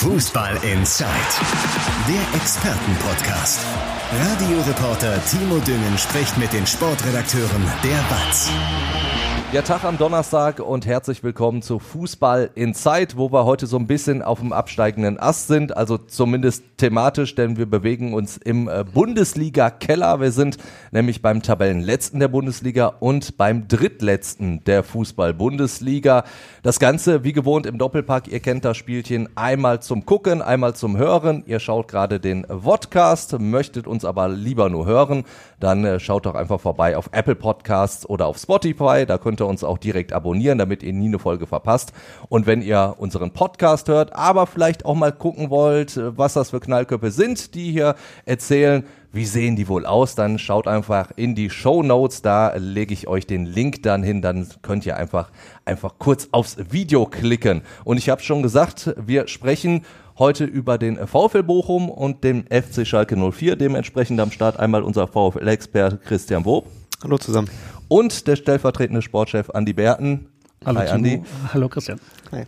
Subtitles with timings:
[0.00, 1.08] Fußball Inside,
[2.08, 3.60] der Expertenpodcast.
[4.30, 8.48] Radioreporter Timo Düngen spricht mit den Sportredakteuren der BATS.
[9.52, 13.88] Ja, Tag am Donnerstag und herzlich willkommen zu Fußball Inside, wo wir heute so ein
[13.88, 18.84] bisschen auf dem absteigenden Ast sind, also zumindest thematisch, denn wir bewegen uns im äh,
[18.84, 20.20] Bundesliga-Keller.
[20.20, 20.58] Wir sind
[20.92, 26.22] nämlich beim Tabellenletzten der Bundesliga und beim Drittletzten der Fußball-Bundesliga.
[26.62, 28.28] Das Ganze wie gewohnt im Doppelpack.
[28.28, 31.42] Ihr kennt das Spielchen einmal zum Gucken, einmal zum Hören.
[31.44, 35.24] Ihr schaut gerade den Vodcast, möchtet uns aber lieber nur hören,
[35.58, 39.06] dann äh, schaut doch einfach vorbei auf Apple Podcasts oder auf Spotify.
[39.06, 41.92] Da könnt ihr uns auch direkt abonnieren, damit ihr nie eine Folge verpasst.
[42.28, 46.50] Und wenn ihr unseren Podcast hört, aber vielleicht auch mal gucken wollt, äh, was das
[46.50, 51.34] für Knallköpfe sind, die hier erzählen, wie sehen die wohl aus, dann schaut einfach in
[51.34, 55.30] die Show Notes, da lege ich euch den Link dann hin, dann könnt ihr einfach,
[55.64, 57.62] einfach kurz aufs Video klicken.
[57.84, 59.82] Und ich habe schon gesagt, wir sprechen
[60.18, 63.56] heute über den VfL Bochum und den FC Schalke 04.
[63.56, 66.66] Dementsprechend am Start einmal unser VfL-Experte Christian Wob.
[67.02, 67.48] Hallo zusammen.
[67.90, 70.28] Und der stellvertretende Sportchef Andi Berten.
[70.66, 70.96] Hallo, Hi Timo.
[70.96, 71.22] Andi.
[71.54, 71.98] Hallo Christian.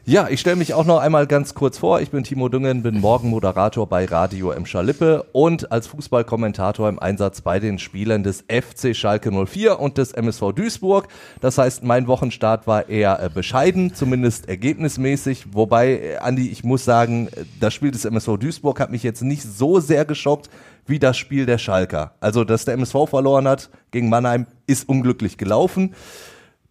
[0.04, 2.02] Ja, ich stelle mich auch noch einmal ganz kurz vor.
[2.02, 4.66] Ich bin Timo Düngen, bin Morgenmoderator bei Radio M.
[4.66, 10.12] Schalippe und als Fußballkommentator im Einsatz bei den Spielern des FC Schalke 04 und des
[10.12, 11.08] MSV Duisburg.
[11.40, 15.54] Das heißt, mein Wochenstart war eher äh, bescheiden, zumindest ergebnismäßig.
[15.54, 19.42] Wobei, äh, Andi, ich muss sagen, das Spiel des MSV Duisburg hat mich jetzt nicht
[19.42, 20.50] so sehr geschockt
[20.84, 22.12] wie das Spiel der Schalker.
[22.20, 25.94] Also, dass der MSV verloren hat gegen Mannheim, ist unglücklich gelaufen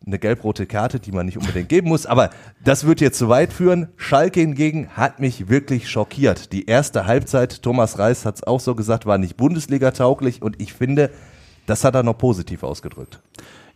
[0.05, 2.05] eine gelb-rote Karte, die man nicht unbedingt geben muss.
[2.05, 2.31] Aber
[2.63, 3.87] das wird jetzt zu weit führen.
[3.97, 6.51] Schalke hingegen hat mich wirklich schockiert.
[6.53, 10.73] Die erste Halbzeit, Thomas Reis hat es auch so gesagt, war nicht Bundesliga-tauglich und ich
[10.73, 11.11] finde,
[11.67, 13.21] das hat er noch positiv ausgedrückt.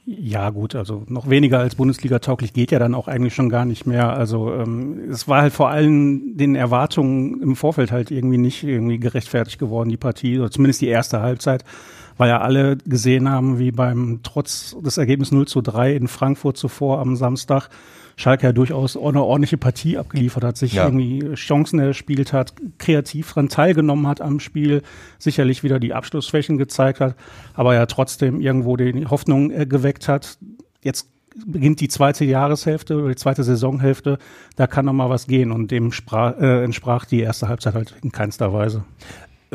[0.08, 3.66] Ja gut, also noch weniger als Bundesliga tauglich geht ja dann auch eigentlich schon gar
[3.66, 4.14] nicht mehr.
[4.14, 9.00] Also ähm, es war halt vor allem den Erwartungen im Vorfeld halt irgendwie nicht irgendwie
[9.00, 11.64] gerechtfertigt geworden, die Partie, oder zumindest die erste Halbzeit,
[12.18, 16.58] weil ja alle gesehen haben, wie beim trotz des Ergebnisses 0 zu 3 in Frankfurt
[16.58, 17.70] zuvor am Samstag
[18.18, 20.86] Schalke ja durchaus eine ordentliche Partie abgeliefert hat, sich Ja.
[20.86, 24.84] irgendwie Chancen erspielt hat, kreativ dran teilgenommen hat am Spiel,
[25.18, 27.16] sicherlich wieder die Abschlussschwächen gezeigt hat,
[27.56, 30.38] aber ja trotzdem irgendwo die Hoffnung äh, geweckt hat.
[30.82, 31.10] Jetzt
[31.46, 34.18] beginnt die zweite Jahreshälfte oder die zweite Saisonhälfte,
[34.56, 37.94] da kann noch mal was gehen und dem sprach, äh, entsprach die erste Halbzeit halt
[38.02, 38.86] in keinster Weise.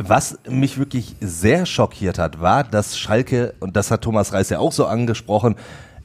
[0.02, 4.58] Was mich wirklich sehr schockiert hat, war, dass Schalke, und das hat Thomas Reis ja
[4.58, 5.56] auch so angesprochen,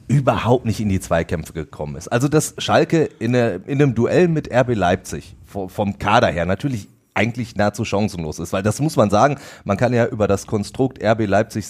[0.06, 2.08] überhaupt nicht in die Zweikämpfe gekommen ist.
[2.08, 6.44] Also, dass Schalke in, eine, in einem Duell mit RB Leipzig vo- vom Kader her
[6.46, 10.46] natürlich eigentlich nahezu chancenlos ist, weil das muss man sagen, man kann ja über das
[10.46, 11.64] Konstrukt RB Leipzig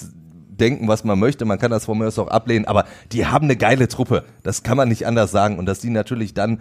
[0.48, 3.44] denken, was man möchte, man kann das von mir aus auch ablehnen, aber die haben
[3.44, 5.58] eine geile Truppe, das kann man nicht anders sagen.
[5.58, 6.60] Und dass die natürlich dann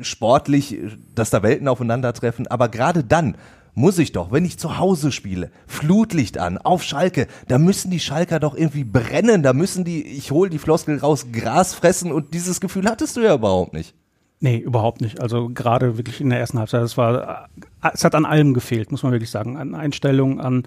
[0.00, 0.78] sportlich,
[1.14, 3.36] dass da Welten aufeinandertreffen, aber gerade dann
[3.74, 8.00] muss ich doch, wenn ich zu Hause spiele, Flutlicht an, auf Schalke, da müssen die
[8.00, 12.34] Schalker doch irgendwie brennen, da müssen die, ich hol die Floskel raus, Gras fressen und
[12.34, 13.94] dieses Gefühl hattest du ja überhaupt nicht.
[14.40, 15.20] Nee, überhaupt nicht.
[15.20, 17.48] Also gerade wirklich in der ersten Halbzeit, es war,
[17.92, 19.56] es hat an allem gefehlt, muss man wirklich sagen.
[19.56, 20.66] An Einstellung, an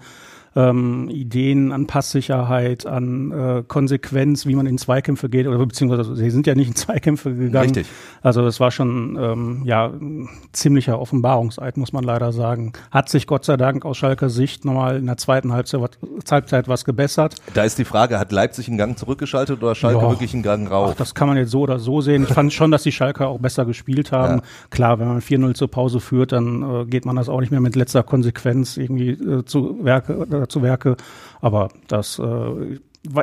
[0.58, 6.30] ähm, Ideen, an Passsicherheit, an äh, Konsequenz, wie man in Zweikämpfe geht, oder beziehungsweise sie
[6.30, 7.66] sind ja nicht in Zweikämpfe gegangen.
[7.74, 7.86] Richtig.
[8.22, 12.72] Also es war schon ähm, ja ein ziemlicher Offenbarungseid, muss man leider sagen.
[12.90, 17.36] Hat sich Gott sei Dank aus Schalker Sicht nochmal in der zweiten Halbzeit, was gebessert.
[17.54, 20.10] Da ist die Frage, hat Leipzig einen Gang zurückgeschaltet oder Schalke Ja.
[20.10, 20.90] wirklich einen Gang rauf?
[20.92, 22.24] Ach, das kann man jetzt so oder so sehen.
[22.24, 24.38] Ich fand schon, dass die Schalker auch besser gespielt haben.
[24.38, 24.42] Ja.
[24.70, 27.60] Klar, wenn man 4-0 zur Pause führt, dann äh, geht man das auch nicht mehr
[27.60, 30.96] mit letzter Konsequenz irgendwie äh, zu Werke, äh, zu Werke.
[31.40, 32.78] Aber das, äh,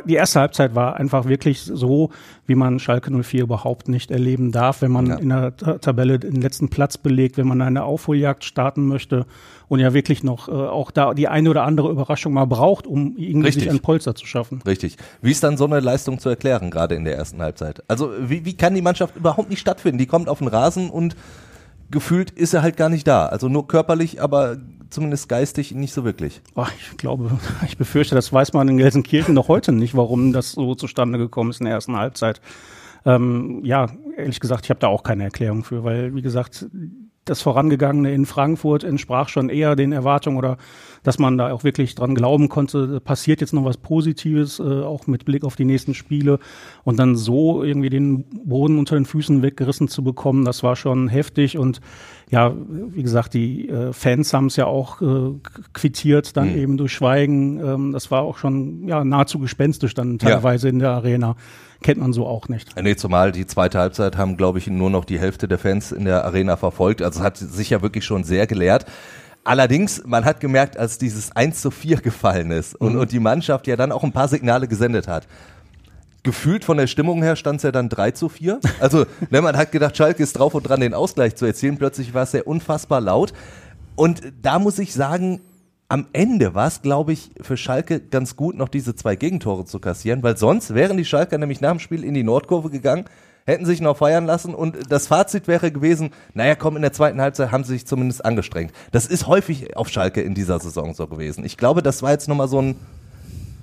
[0.05, 2.09] die erste Halbzeit war einfach wirklich so,
[2.47, 5.15] wie man Schalke 04 überhaupt nicht erleben darf, wenn man Ja.
[5.17, 9.25] in der Ta Tabelle den letzten Platz belegt, wenn man eine Aufholjagd starten möchte
[9.67, 13.15] und ja wirklich noch äh, auch da die eine oder andere Überraschung mal braucht, um
[13.17, 13.63] irgendwie Richtig.
[13.65, 14.61] sich ein Polster zu schaffen.
[14.65, 14.95] Richtig.
[15.21, 17.83] Wie ist dann so eine Leistung zu erklären, gerade in der ersten Halbzeit?
[17.89, 19.97] Also wie, wie kann die Mannschaft überhaupt nicht stattfinden?
[19.97, 21.15] Die kommt auf den Rasen und
[21.91, 23.27] gefühlt ist er halt gar nicht da.
[23.27, 24.57] Also nur körperlich, aber
[24.95, 26.41] zumindest geistig nicht so wirklich.
[26.55, 27.29] Ach, ich glaube,
[27.67, 31.51] ich befürchte, das weiß man in Gelsenkirchen noch heute nicht, warum das so zustande gekommen
[31.51, 32.41] ist in der ersten Halbzeit.
[33.05, 33.87] Ähm, ja,
[34.17, 36.65] ehrlich gesagt, ich habe da auch keine Erklärung für, weil, wie gesagt,
[37.25, 40.57] das Vorangegangene in Frankfurt entsprach schon eher den Erwartungen oder
[41.05, 45.07] dass man da auch wirklich dran glauben konnte, passiert jetzt noch was Positives, äh, auch
[45.07, 46.39] mit Blick auf die nächsten Spiele.
[46.83, 51.07] Und dann so irgendwie den Boden unter den Füßen weggerissen zu bekommen, das war schon
[51.07, 51.57] heftig.
[51.57, 51.79] Und
[52.31, 52.53] ja,
[52.89, 55.33] wie gesagt, die äh, Fans haben es ja auch äh,
[55.73, 56.57] quittiert, dann Mhm.
[56.57, 57.59] eben durch Schweigen.
[57.63, 60.29] Ähm, das war auch schon ja nahezu gespenstisch dann Ja.
[60.31, 61.35] teilweise in der Arena.
[61.83, 62.73] kennt man so auch nicht.
[62.81, 66.05] Nee, zumal die zweite Halbzeit haben, glaube ich, nur noch die Hälfte der Fans in
[66.05, 67.03] der Arena verfolgt.
[67.03, 68.85] Also es hat sich ja wirklich schon sehr gelehrt.
[69.45, 72.99] Allerdings, man hat gemerkt, als dieses 1 zu 4 gefallen ist und, mhm.
[73.01, 75.27] und die Mannschaft ja dann auch ein paar Signale gesendet hat,
[76.23, 78.59] gefühlt von der Stimmung her stand es ja dann 3 zu 4.
[78.79, 81.77] Also, ne, man hat gedacht, Schalke ist drauf und dran, den Ausgleich zu erzielen.
[81.77, 83.33] Plötzlich war es sehr unfassbar laut.
[83.95, 85.41] Und da muss ich sagen,
[85.89, 89.79] am Ende war es, glaube ich, für Schalke ganz gut, noch diese zwei Gegentore zu
[89.79, 93.05] kassieren, weil sonst wären die Schalker nämlich nach dem Spiel in die Nordkurve gegangen,
[93.45, 97.21] hätten sich noch feiern lassen und das Fazit wäre gewesen, naja, komm, in der zweiten
[97.21, 98.73] Halbzeit haben sie sich zumindest angestrengt.
[98.91, 101.45] Das ist häufig auf Schalke in dieser Saison so gewesen.
[101.45, 102.75] Ich glaube, das war jetzt nochmal so ein,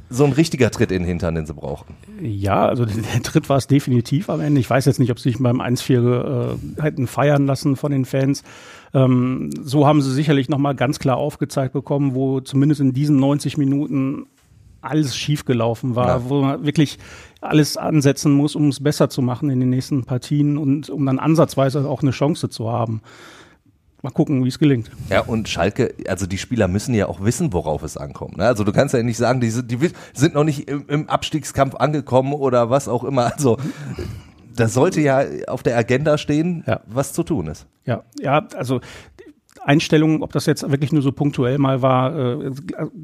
[0.08, 1.96] so ein richtiger Tritt in den Hintern, den sie brauchen.
[2.20, 4.60] Ja, also der Tritt war es definitiv am Ende.
[4.60, 8.04] Ich weiß jetzt nicht, ob sie sich beim 1-4 äh, hätten feiern lassen von den
[8.04, 8.44] Fans.
[8.94, 13.56] Ähm, so haben sie sicherlich nochmal ganz klar aufgezeigt bekommen, wo zumindest in diesen 90
[13.56, 14.26] Minuten
[14.82, 16.28] alles schiefgelaufen war, ja.
[16.28, 16.98] wo man wirklich
[17.40, 21.18] alles ansetzen muss, um es besser zu machen in den nächsten Partien und um dann
[21.18, 23.02] ansatzweise auch eine Chance zu haben.
[24.02, 24.90] Mal gucken, wie es gelingt.
[25.10, 28.36] Ja, und Schalke, also die Spieler müssen ja auch wissen, worauf es ankommt.
[28.36, 28.44] Ne?
[28.44, 29.78] Also du kannst ja nicht sagen, die sind, die
[30.12, 33.32] sind noch nicht im, im Abstiegskampf angekommen oder was auch immer.
[33.32, 33.58] Also
[34.56, 36.80] das sollte ja auf der Agenda stehen, ja.
[36.86, 37.66] was zu tun ist.
[37.84, 38.80] Ja, ja, also
[39.64, 42.50] Einstellungen, ob das jetzt wirklich nur so punktuell mal war, äh,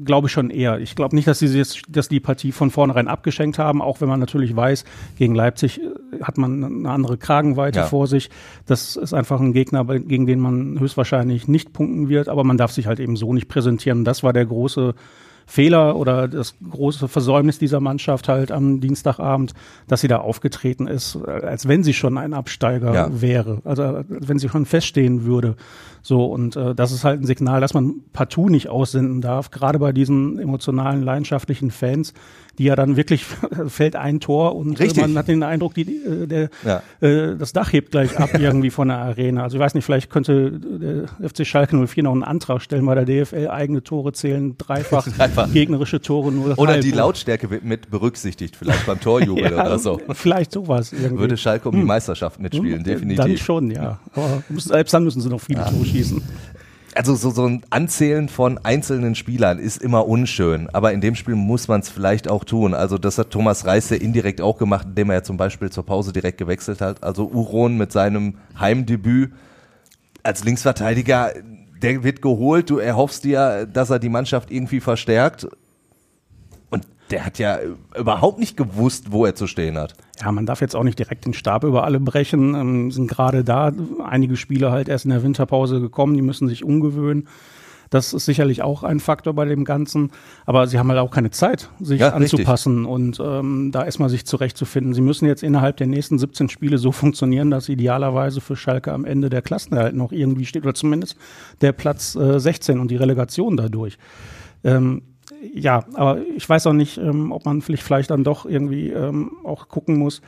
[0.03, 0.79] glaube ich schon eher.
[0.79, 4.09] Ich glaube nicht, dass sie jetzt, dass die Partie von vornherein abgeschenkt haben, auch wenn
[4.09, 4.83] man natürlich weiß,
[5.17, 7.85] gegen Leipzig äh, hat man eine andere Kragenweite ja.
[7.85, 8.29] vor sich.
[8.65, 12.71] Das ist einfach ein Gegner, gegen den man höchstwahrscheinlich nicht punkten wird, aber man darf
[12.71, 14.03] sich halt eben so nicht präsentieren.
[14.03, 14.95] Das war der große
[15.49, 19.53] Fehler oder das große Versäumnis dieser Mannschaft halt am Dienstagabend,
[19.87, 23.21] dass sie da aufgetreten ist, als wenn sie schon ein Absteiger ja.
[23.21, 25.55] wäre, also als wenn sie schon feststehen würde.
[26.03, 29.79] So, und äh, das ist halt ein Signal, dass man partout nicht aussenden darf, gerade
[29.79, 32.13] bei diesen emotionalen, leidenschaftlichen Fans,
[32.59, 33.25] die ja dann wirklich
[33.67, 36.83] fällt ein Tor und äh, man hat den Eindruck, die, äh, der, ja.
[36.99, 39.43] äh, das Dach hebt gleich ab irgendwie von der Arena.
[39.43, 43.01] Also ich weiß nicht, vielleicht könnte der FC Schalke 04 noch einen Antrag stellen bei
[43.01, 45.51] der DFL, eigene Tore zählen, dreifach, dreifach.
[45.51, 46.59] gegnerische Tore nur.
[46.59, 46.81] Oder halb.
[46.81, 50.01] die Lautstärke wird mit berücksichtigt, vielleicht beim Torjubel ja, oder so.
[50.11, 51.19] Vielleicht sowas irgendwie.
[51.19, 51.81] Würde Schalke um hm.
[51.81, 53.25] die Meisterschaft mitspielen, hm, definitiv.
[53.25, 53.99] Dann schon, ja.
[54.13, 55.69] Aber selbst dann müssen sie noch viele ja.
[55.69, 56.21] Tore schießen
[56.95, 61.35] also so, so ein Anzählen von einzelnen Spielern ist immer unschön, aber in dem Spiel
[61.35, 62.73] muss man es vielleicht auch tun.
[62.73, 66.13] Also das hat Thomas Reisse indirekt auch gemacht, indem er ja zum Beispiel zur Pause
[66.13, 67.03] direkt gewechselt hat.
[67.03, 69.31] Also Uron mit seinem Heimdebüt
[70.23, 71.33] als Linksverteidiger,
[71.81, 75.47] der wird geholt, du erhoffst dir, dass er die Mannschaft irgendwie verstärkt
[77.11, 77.59] der hat ja
[77.97, 79.95] überhaupt nicht gewusst, wo er zu stehen hat.
[80.21, 82.55] Ja, man darf jetzt auch nicht direkt den Stab über alle brechen.
[82.55, 83.71] Ähm, sind gerade da
[84.05, 87.27] einige Spieler halt erst in der Winterpause gekommen, die müssen sich umgewöhnen.
[87.89, 90.11] Das ist sicherlich auch ein Faktor bei dem Ganzen.
[90.45, 92.93] Aber sie haben halt auch keine Zeit, sich ja, anzupassen richtig.
[92.93, 94.93] und ähm, da erstmal sich zurechtzufinden.
[94.93, 99.05] Sie müssen jetzt innerhalb der nächsten 17 Spiele so funktionieren, dass idealerweise für Schalke am
[99.05, 101.17] Ende der Klassenerhalt noch irgendwie steht oder zumindest
[101.61, 103.97] der Platz äh, 16 und die Relegation dadurch.
[104.63, 105.01] Ähm,
[105.53, 109.31] ja, aber ich weiß auch nicht, ähm, ob man vielleicht, vielleicht dann doch irgendwie ähm,
[109.43, 110.21] auch gucken muss.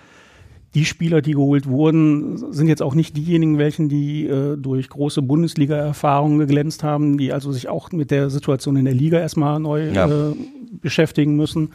[0.74, 5.22] Die Spieler, die geholt wurden, sind jetzt auch nicht diejenigen, welchen die äh, durch große
[5.22, 9.92] Bundesliga-Erfahrungen geglänzt haben, die also sich auch mit der Situation in der Liga erstmal neu
[9.92, 10.08] ja.
[10.08, 10.34] äh,
[10.80, 11.74] beschäftigen müssen.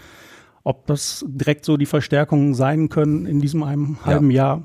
[0.65, 4.37] Ob das direkt so die Verstärkungen sein können in diesem einem halben ja.
[4.37, 4.63] Jahr.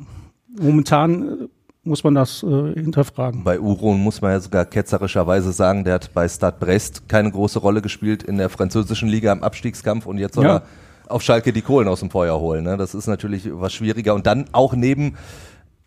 [0.59, 1.47] Momentan äh,
[1.83, 3.44] muss man das äh, hinterfragen.
[3.44, 7.60] Bei Uron muss man ja sogar ketzerischerweise sagen, der hat bei Stade Brest keine große
[7.60, 10.58] Rolle gespielt in der französischen Liga im Abstiegskampf und jetzt soll ja.
[10.58, 10.63] er
[11.08, 12.63] auf Schalke die Kohlen aus dem Feuer holen.
[12.63, 12.77] Ne?
[12.77, 14.13] Das ist natürlich was schwieriger.
[14.13, 15.17] Und dann auch neben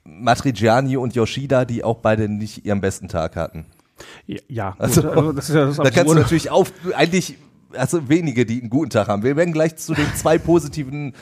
[0.05, 3.65] Matrigiani und Yoshida, die auch beide nicht ihren besten Tag hatten.
[4.27, 7.39] Ja, also, gut, also das ist ja das Da kannst du natürlich auch eigentlich
[7.73, 9.23] also wenige, die einen guten Tag haben.
[9.23, 11.15] Wir werden gleich zu den zwei positiven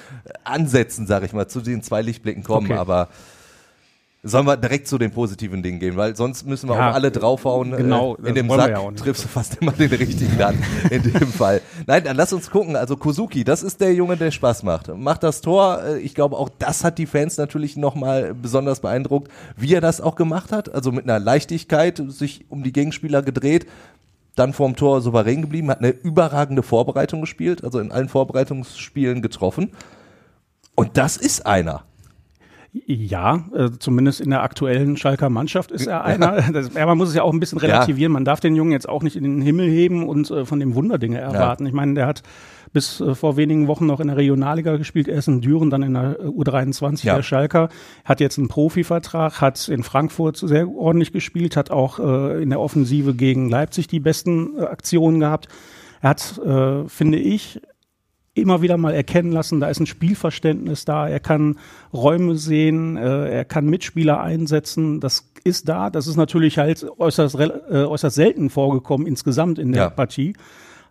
[0.45, 2.79] Ansätzen, sag ich mal, zu den zwei Lichtblicken kommen, okay.
[2.79, 3.09] aber
[4.25, 7.11] Sollen wir direkt zu den positiven Dingen gehen, weil sonst müssen wir ja, auch alle
[7.11, 7.73] draufhauen.
[7.73, 11.27] Genau, äh, in dem Sack ja triffst du fast immer den richtigen dann in dem
[11.27, 11.61] Fall.
[11.89, 12.77] Nein, dann lass uns gucken.
[12.77, 14.97] Also Kozuki, das ist der Junge, der Spaß macht.
[14.97, 15.83] Macht das Tor.
[15.83, 20.01] Äh, ich glaube, auch das hat die Fans natürlich nochmal besonders beeindruckt, wie er das
[20.01, 20.73] auch gemacht hat.
[20.73, 23.67] Also mit einer Leichtigkeit sich um die Gegenspieler gedreht,
[24.37, 29.73] dann vorm Tor souverän geblieben, hat eine überragende Vorbereitung gespielt, also in allen Vorbereitungsspielen getroffen.
[30.77, 31.83] Und das ist einer.
[32.73, 36.41] Ja, äh, zumindest in der aktuellen Schalker Mannschaft ist er einer.
[36.53, 38.13] Das, ja, man muss es ja auch ein bisschen relativieren.
[38.13, 40.75] Man darf den Jungen jetzt auch nicht in den Himmel heben und äh, von dem
[40.75, 41.65] Wunderdinge erwarten.
[41.65, 41.69] Ja.
[41.69, 42.23] Ich meine, der hat
[42.73, 45.09] bis äh, vor wenigen Wochen noch in der Regionalliga gespielt.
[45.09, 47.17] Er ist in Düren, dann in der U23 ja.
[47.17, 47.69] der Schalker.
[48.07, 52.61] Hat jetzt einen Profivertrag, hat in Frankfurt sehr ordentlich gespielt, hat auch äh, in der
[52.61, 55.49] Offensive gegen Leipzig die besten äh, Aktionen gehabt.
[56.01, 57.61] Er hat, äh, finde ich,
[58.35, 61.59] immer wieder mal erkennen lassen, da ist ein Spielverständnis da, er kann
[61.93, 65.91] Räume sehen, äh, er kann Mitspieler einsetzen, das ist da.
[65.91, 69.91] Das ist natürlich halt äußerst, äh, äußerst selten vorgekommen insgesamt in der ja.
[69.91, 70.35] Partie.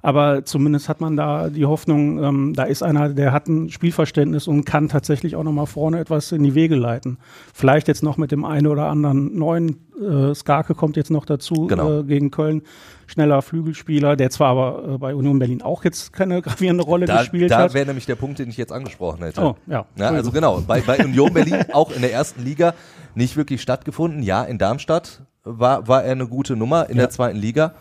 [0.03, 4.47] Aber zumindest hat man da die Hoffnung, ähm, da ist einer, der hat ein Spielverständnis
[4.47, 7.19] und kann tatsächlich auch nochmal vorne etwas in die Wege leiten.
[7.53, 11.67] Vielleicht jetzt noch mit dem einen oder anderen neuen, äh, Skarke kommt jetzt noch dazu
[11.67, 11.99] genau.
[11.99, 12.63] äh, gegen Köln.
[13.11, 17.19] Schneller Flügelspieler, der zwar aber äh, bei Union Berlin auch jetzt keine gravierende Rolle da,
[17.19, 17.71] gespielt da hat.
[17.71, 19.41] Da wäre nämlich der Punkt, den ich jetzt angesprochen hätte.
[19.41, 19.85] Oh, ja.
[19.97, 22.73] ja also genau, bei, bei Union Berlin auch in der ersten Liga
[23.13, 24.23] nicht wirklich stattgefunden.
[24.23, 27.03] Ja, in Darmstadt war, war er eine gute Nummer in ja.
[27.03, 27.75] der zweiten Liga.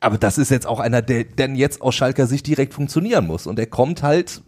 [0.00, 3.46] Aber das ist jetzt auch einer, der denn jetzt aus Schalker Sicht direkt funktionieren muss.
[3.46, 4.42] Und er kommt halt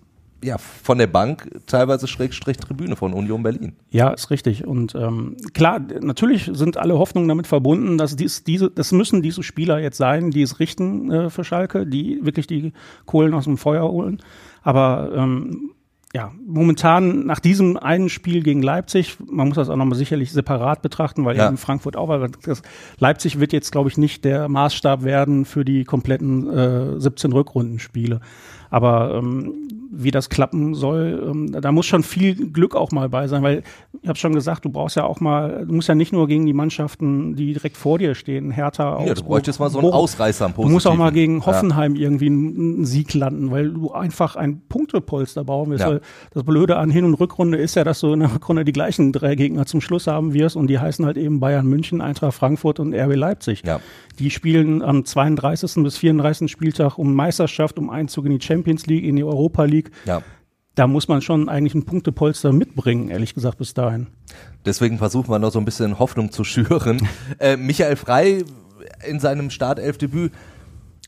[0.45, 3.73] ja, von der Bank, teilweise Schrägstrich Tribüne von Union Berlin.
[3.91, 4.67] Ja, ist richtig.
[4.67, 9.43] Und ähm, klar, natürlich sind alle Hoffnungen damit verbunden, dass dies, diese, das müssen diese
[9.43, 12.73] Spieler jetzt sein, die es richten äh, für Schalke, die wirklich die
[13.07, 14.21] Kohlen aus dem Feuer holen.
[14.63, 15.71] Aber ähm,
[16.15, 20.81] ja, momentan nach diesem einen Spiel gegen Leipzig, man muss das auch nochmal sicherlich separat
[20.81, 21.49] betrachten, weil ja.
[21.49, 22.63] in Frankfurt auch, weil das,
[22.99, 26.49] Leipzig wird jetzt, glaube ich, nicht der Maßstab werden für die kompletten
[26.97, 28.21] äh, 17 Rückrundenspiele.
[28.71, 29.63] Aber ähm,
[29.97, 33.63] wie das klappen soll, ähm, da muss schon viel Glück auch mal bei sein, weil
[34.03, 36.47] ich habe schon gesagt, du brauchst ja auch mal, du musst ja nicht nur gegen
[36.47, 40.47] die Mannschaften, die direkt vor dir stehen, Hertha, Ja, du bräuchtest mal so einen Ausreißer
[40.47, 42.03] am Du musst auch mal gegen Hoffenheim ja.
[42.03, 45.85] irgendwie einen, Sieg landen, weil du einfach ein Punktepolster bauen willst.
[45.85, 46.01] Ja.
[46.33, 49.13] das Blöde an Hin- und Rückrunde ist ja, dass du in der Rückrunde die gleichen
[49.13, 52.81] drei Gegner zum Schluss haben wirst und die heißen halt eben Bayern München, Eintracht Frankfurt
[52.81, 53.63] und RB Leipzig.
[53.65, 53.81] Ja.
[54.19, 55.83] Die spielen am 32.
[55.83, 56.51] bis 34.
[56.51, 59.84] Spieltag um Meisterschaft, um Einzug in die Champions League, in die Europa League.
[60.05, 60.23] Ja.
[60.75, 64.09] Da muss man schon eigentlich ein Punktepolster mitbringen, ehrlich gesagt, bis dahin.
[64.64, 67.09] Deswegen versuchen wir noch so ein bisschen Hoffnung zu schüren.
[67.38, 68.43] äh, Michael Frei
[69.07, 70.33] in seinem Startelfdebüt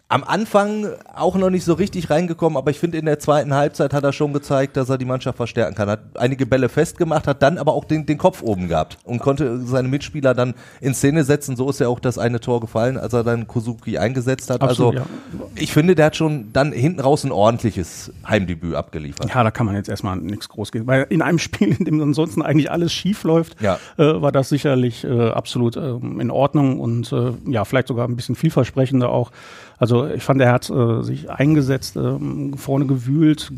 [0.08, 0.86] am Anfang
[1.16, 4.12] auch noch nicht so richtig reingekommen, aber ich finde, in der zweiten Halbzeit hat er
[4.12, 5.90] schon gezeigt, dass er die Mannschaft verstärken kann.
[5.90, 9.58] Hat einige Bälle festgemacht, hat dann aber auch den, den Kopf oben gehabt und konnte
[9.62, 11.56] seine Mitspieler dann in Szene setzen.
[11.56, 14.62] So ist ja auch das eine Tor gefallen, als er dann Kozuki eingesetzt hat.
[14.62, 15.44] Absolut, also ja.
[15.56, 19.28] ich finde, der hat schon dann hinten raus ein ordentliches Heimdebüt abgeliefert.
[19.34, 20.86] Ja, da kann man jetzt erstmal nichts groß gehen.
[20.86, 23.80] Weil in einem Spiel, in dem ansonsten eigentlich alles schief läuft, ja.
[23.98, 28.14] äh, war das sicherlich äh, absolut äh, in Ordnung und äh, ja, vielleicht sogar ein
[28.14, 29.32] bisschen vielversprechender auch.
[29.78, 33.52] Also ich fand, er hat äh, sich eingesetzt, ähm, vorne gewühlt,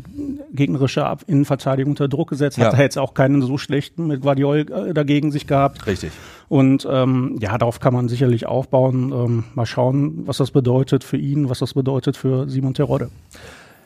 [0.51, 2.65] gegnerische Ab Innenverteidigung unter Druck gesetzt, ja.
[2.65, 5.87] hat er jetzt auch keinen so schlechten mit Guardiol äh, dagegen sich gehabt.
[5.87, 6.11] Richtig.
[6.49, 9.11] Und ähm, ja, darauf kann man sicherlich aufbauen.
[9.13, 13.09] Ähm, mal schauen, was das bedeutet für ihn, was das bedeutet für Simon Terodde.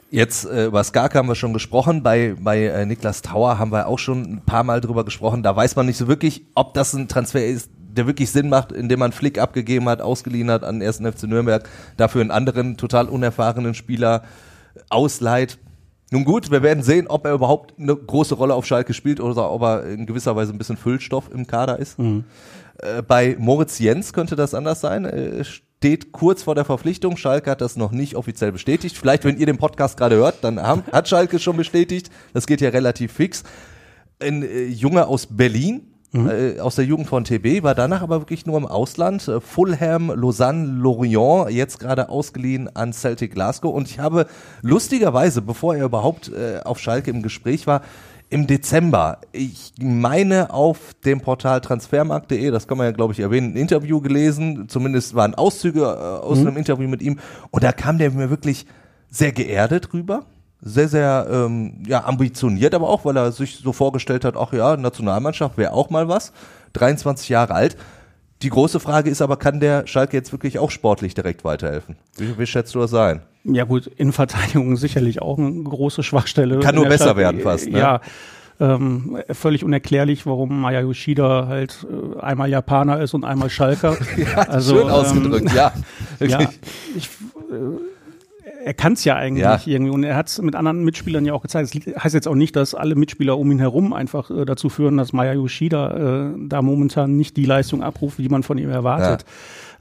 [0.10, 3.88] Jetzt äh, über Skark haben wir schon gesprochen, bei, bei äh, Niklas Tauer haben wir
[3.88, 5.42] auch schon ein paar Mal drüber gesprochen.
[5.42, 8.72] Da weiß man nicht so wirklich, ob das ein Transfer ist, der wirklich Sinn macht,
[8.72, 12.78] indem man Flick abgegeben hat, ausgeliehen hat an den ersten FC Nürnberg, dafür einen anderen
[12.78, 14.24] total unerfahrenen Spieler
[14.90, 15.60] ausleiht.
[16.12, 19.50] Nun gut, wir werden sehen, ob er überhaupt eine große Rolle auf Schalke spielt oder
[19.52, 21.98] ob er in gewisser Weise ein bisschen Füllstoff im Kader ist.
[21.98, 22.26] Mhm.
[22.78, 25.06] Äh, bei Moritz Jens könnte das anders sein.
[25.06, 27.18] Er steht kurz vor der Verpflichtung.
[27.18, 28.98] Schalke hat das noch nicht offiziell bestätigt.
[28.98, 32.12] Vielleicht, wenn ihr den Podcast gerade hört, dann haben, hat Schalke schon bestätigt.
[32.34, 33.44] Das geht ja relativ fix.
[34.20, 36.29] Ein äh, Junge aus Berlin, Mhm.
[36.29, 39.27] Äh, aus der Jugend von TB, war danach aber wirklich nur im Ausland.
[39.27, 43.74] Äh, Fulham, Lausanne, Lorient, jetzt gerade ausgeliehen an Celtic Glasgow.
[43.74, 44.27] Und ich habe
[44.62, 47.82] lustigerweise, bevor er überhaupt äh, auf Schalke im Gespräch war,
[48.29, 53.53] im Dezember, ich meine auf dem Portal transfermarkt.de, das kann man ja glaube ich erwähnen,
[53.53, 56.48] ein Interview gelesen, zumindest waren Auszüge äh, aus mhm.
[56.48, 57.20] einem Interview mit ihm
[57.51, 58.65] und da kam der mir wirklich
[59.10, 60.25] sehr geerdet rüber
[60.63, 64.77] sehr, sehr ähm, ja, ambitioniert, aber auch, weil er sich so vorgestellt hat, ach ja,
[64.77, 66.32] Nationalmannschaft wäre auch mal was.
[66.74, 67.77] 23 Jahre alt.
[68.41, 71.96] Die große Frage ist aber, kann der Schalke jetzt wirklich auch sportlich direkt weiterhelfen?
[72.17, 73.22] Wie, wie schätzt du das ein?
[73.43, 76.60] Ja gut, in Verteidigung sicherlich auch eine große Schwachstelle.
[76.60, 77.70] Kann nur besser Schalke, werden fast.
[77.70, 77.79] Ne?
[77.79, 78.01] Ja,
[78.60, 83.98] ähm, völlig unerklärlich, warum Maya Yoshida halt äh, einmal Japaner ist und einmal Schalker.
[84.17, 85.74] ja, also, schön ausgedrückt, ähm, ja.
[86.20, 86.50] ja
[86.96, 87.10] ich,
[87.50, 87.93] äh,
[88.63, 89.60] er kann es ja eigentlich ja.
[89.65, 91.75] irgendwie und er hat es mit anderen Mitspielern ja auch gezeigt.
[91.75, 94.98] Das heißt jetzt auch nicht, dass alle Mitspieler um ihn herum einfach äh, dazu führen,
[94.98, 99.25] dass Maya Yoshida äh, da momentan nicht die Leistung abruft, die man von ihm erwartet.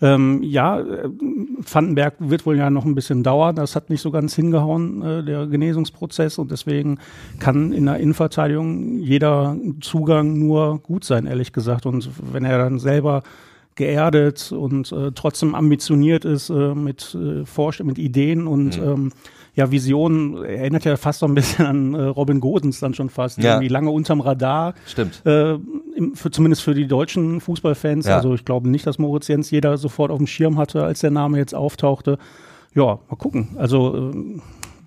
[0.00, 0.14] Ja.
[0.14, 1.08] Ähm, ja, äh,
[1.72, 3.54] Vandenberg wird wohl ja noch ein bisschen dauern.
[3.54, 6.38] Das hat nicht so ganz hingehauen, äh, der Genesungsprozess.
[6.38, 6.98] Und deswegen
[7.38, 11.86] kann in der Innenverteidigung jeder Zugang nur gut sein, ehrlich gesagt.
[11.86, 13.22] Und wenn er dann selber
[13.74, 18.88] geerdet und äh, trotzdem ambitioniert ist äh, mit, äh, Vorst mit Ideen und mhm.
[18.88, 19.12] ähm,
[19.54, 20.42] ja, Visionen.
[20.42, 23.38] Erinnert ja fast so ein bisschen an äh, Robin Godens dann schon fast.
[23.38, 23.54] Ja.
[23.54, 24.74] Irgendwie lange unterm Radar.
[24.86, 25.24] Stimmt.
[25.26, 25.54] Äh,
[25.94, 28.06] im, für, zumindest für die deutschen Fußballfans.
[28.06, 28.16] Ja.
[28.16, 31.10] Also ich glaube nicht, dass Moritz Jens jeder sofort auf dem Schirm hatte, als der
[31.10, 32.18] Name jetzt auftauchte.
[32.74, 33.50] Ja, mal gucken.
[33.56, 34.40] Also äh,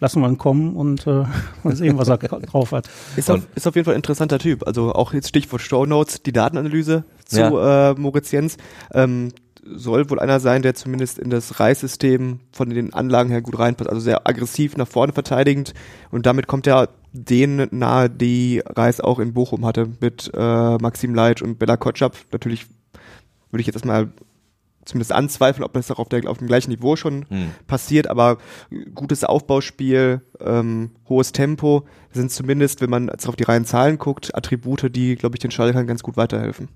[0.05, 1.23] lassen wir ihn kommen und äh,
[1.63, 2.87] mal sehen, was er drauf hat.
[3.15, 4.67] Ist auf, ist auf jeden Fall ein interessanter Typ.
[4.67, 7.91] Also auch jetzt Stichwort Show Notes, die Datenanalyse zu ja.
[7.91, 8.57] äh, Moritz Jens.
[8.93, 9.31] Ähm,
[9.67, 13.89] soll wohl einer sein, der zumindest in das Reissystem von den Anlagen her gut reinpasst.
[13.89, 15.73] Also sehr aggressiv nach vorne verteidigend
[16.11, 21.15] und damit kommt er denen nahe, die Reis auch in Bochum hatte mit äh, Maxim
[21.15, 22.15] Leitsch und Bella Kotschap.
[22.31, 22.67] Natürlich
[23.49, 24.09] würde ich jetzt erstmal
[24.85, 27.51] zumindest anzweifeln, ob das auch auf, der, auf dem gleichen Niveau schon hm.
[27.67, 28.37] passiert, aber
[28.93, 34.35] gutes Aufbauspiel, ähm, hohes Tempo sind zumindest, wenn man jetzt auf die reinen Zahlen guckt,
[34.35, 36.69] Attribute, die, glaube ich, den Schalkern ganz gut weiterhelfen.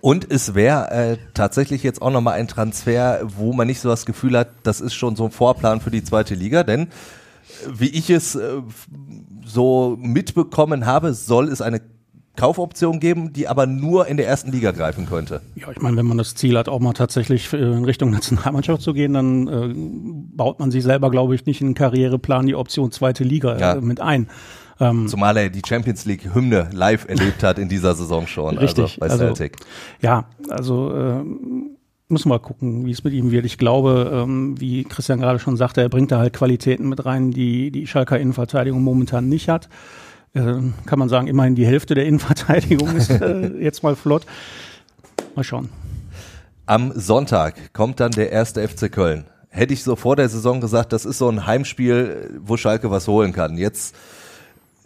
[0.00, 4.04] Und es wäre äh, tatsächlich jetzt auch nochmal ein Transfer, wo man nicht so das
[4.04, 6.88] Gefühl hat, das ist schon so ein Vorplan für die zweite Liga, denn äh,
[7.72, 8.62] wie ich es äh,
[9.44, 11.80] so mitbekommen habe, soll es eine
[12.36, 15.42] Kaufoption geben, die aber nur in der ersten Liga greifen könnte.
[15.54, 18.94] Ja, ich meine, wenn man das Ziel hat, auch mal tatsächlich in Richtung Nationalmannschaft zu
[18.94, 19.74] gehen, dann äh,
[20.34, 23.74] baut man sich selber, glaube ich, nicht in den Karriereplan die Option zweite Liga ja.
[23.74, 24.28] äh, mit ein.
[24.80, 28.60] Ähm, Zumal er die Champions League Hymne live erlebt hat in dieser Saison schon, also
[28.60, 29.56] richtig, also bei Celtic.
[29.60, 29.68] Also,
[30.00, 31.22] ja, also äh,
[32.08, 33.44] müssen wir mal gucken, wie es mit ihm wird.
[33.44, 37.30] Ich glaube, ähm, wie Christian gerade schon sagte, er bringt da halt Qualitäten mit rein,
[37.30, 39.68] die die Schalker Innenverteidigung momentan nicht hat
[40.34, 40.40] äh,
[40.86, 44.26] kann man sagen, immerhin die Hälfte der Innenverteidigung ist äh, jetzt mal flott.
[45.34, 45.68] Mal schauen.
[46.66, 49.24] Am Sonntag kommt dann der erste FC Köln.
[49.48, 53.08] Hätte ich so vor der Saison gesagt, das ist so ein Heimspiel, wo Schalke was
[53.08, 53.58] holen kann.
[53.58, 53.94] Jetzt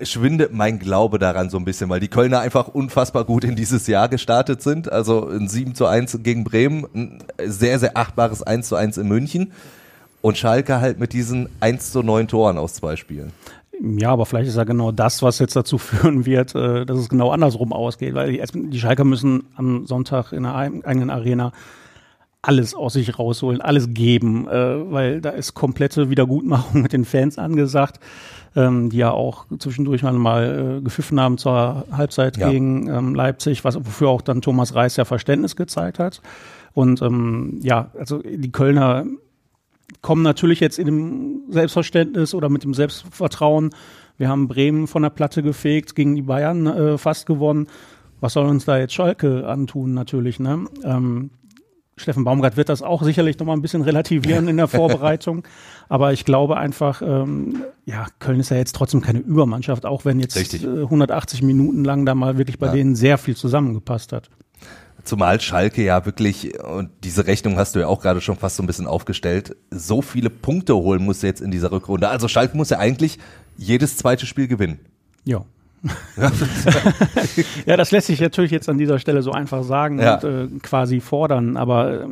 [0.03, 3.87] schwindet mein Glaube daran so ein bisschen, weil die Kölner einfach unfassbar gut in dieses
[3.87, 4.91] Jahr gestartet sind.
[4.91, 9.09] Also ein 7 zu 1 gegen Bremen, ein sehr, sehr achtbares 1 zu 1 in
[9.09, 9.53] München.
[10.21, 13.33] Und Schalke halt mit diesen 1 zu 9 Toren aus zwei Spielen.
[13.83, 17.09] Ja, aber vielleicht ist ja genau das, was jetzt dazu führen wird, äh, dass es
[17.09, 21.53] genau andersrum ausgeht, weil die, die Schalker müssen am Sonntag in der eigenen Arena
[22.43, 27.39] alles aus sich rausholen, alles geben, äh, weil da ist komplette Wiedergutmachung mit den Fans
[27.39, 27.99] angesagt,
[28.55, 32.51] ähm, die ja auch zwischendurch mal äh, gepfiffen haben zur Halbzeit ja.
[32.51, 36.23] gegen ähm, Leipzig, was wofür auch dann Thomas Reis ja Verständnis gezeigt hat.
[36.73, 39.07] Und ähm, ja, also die Kölner
[40.03, 43.71] kommen natürlich jetzt in dem Selbstverständnis oder mit dem Selbstvertrauen.
[44.19, 47.69] Wir haben Bremen von der Platte gefegt, gegen die Bayern äh, fast gewonnen.
[48.21, 50.67] Was soll uns da jetzt Schalke antun, natürlich, ne?
[50.85, 51.31] Ähm,
[51.99, 55.45] Steffen Baumgart wird das auch sicherlich noch mal ein bisschen relativieren in der Vorbereitung.
[55.89, 60.21] Aber ich glaube einfach, ähm, ja, Köln ist ja jetzt trotzdem keine Übermannschaft, auch wenn
[60.21, 62.73] jetzt äh, 180 Minuten lang da mal wirklich bei ja.
[62.73, 64.29] denen sehr viel zusammengepasst hat.
[65.07, 68.63] Zumal Schalke ja wirklich, und diese Rechnung hast du ja auch gerade schon fast so
[68.63, 72.09] ein bisschen aufgestellt, so viele Punkte holen muss jetzt in dieser Rückrunde.
[72.09, 73.19] Also Schalke muss ja eigentlich
[73.57, 74.81] jedes zweite Spiel gewinnen.
[75.25, 75.45] Ja.
[77.67, 80.17] Ja, das lässt sich natürlich jetzt an dieser Stelle so einfach sagen ja.
[80.17, 82.07] und äh, quasi fordern, aber äh,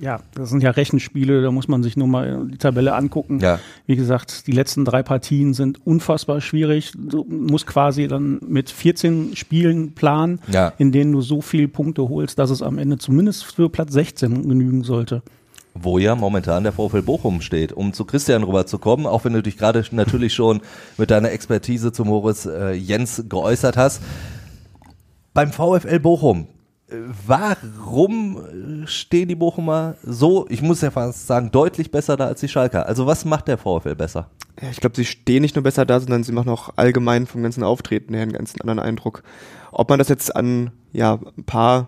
[0.00, 3.40] ja, das sind ja Rechenspiele, da muss man sich nur mal die Tabelle angucken.
[3.40, 3.58] Ja.
[3.86, 6.92] Wie gesagt, die letzten drei Partien sind unfassbar schwierig.
[6.96, 10.72] Du musst quasi dann mit 14 Spielen planen, ja.
[10.78, 14.48] in denen du so viele Punkte holst, dass es am Ende zumindest für Platz 16
[14.48, 15.22] genügen sollte
[15.82, 17.72] wo ja momentan der VfL Bochum steht.
[17.72, 20.60] Um zu Christian rüberzukommen, auch wenn du dich gerade natürlich schon
[20.96, 24.02] mit deiner Expertise zu Moritz äh, Jens geäußert hast.
[25.34, 26.48] Beim VfL Bochum,
[26.88, 32.40] äh, warum stehen die Bochumer so, ich muss ja fast sagen, deutlich besser da als
[32.40, 32.86] die Schalker?
[32.86, 34.30] Also was macht der VfL besser?
[34.60, 37.42] Ja, ich glaube, sie stehen nicht nur besser da, sondern sie machen auch allgemein vom
[37.42, 39.22] ganzen Auftreten her einen ganz anderen Eindruck.
[39.70, 41.86] Ob man das jetzt an ja, ein paar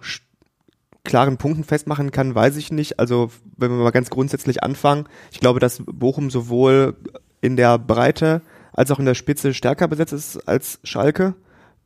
[1.10, 3.00] klaren Punkten festmachen kann, weiß ich nicht.
[3.00, 6.96] Also wenn wir mal ganz grundsätzlich anfangen, ich glaube, dass Bochum sowohl
[7.40, 8.42] in der Breite
[8.72, 11.34] als auch in der Spitze stärker besetzt ist als Schalke.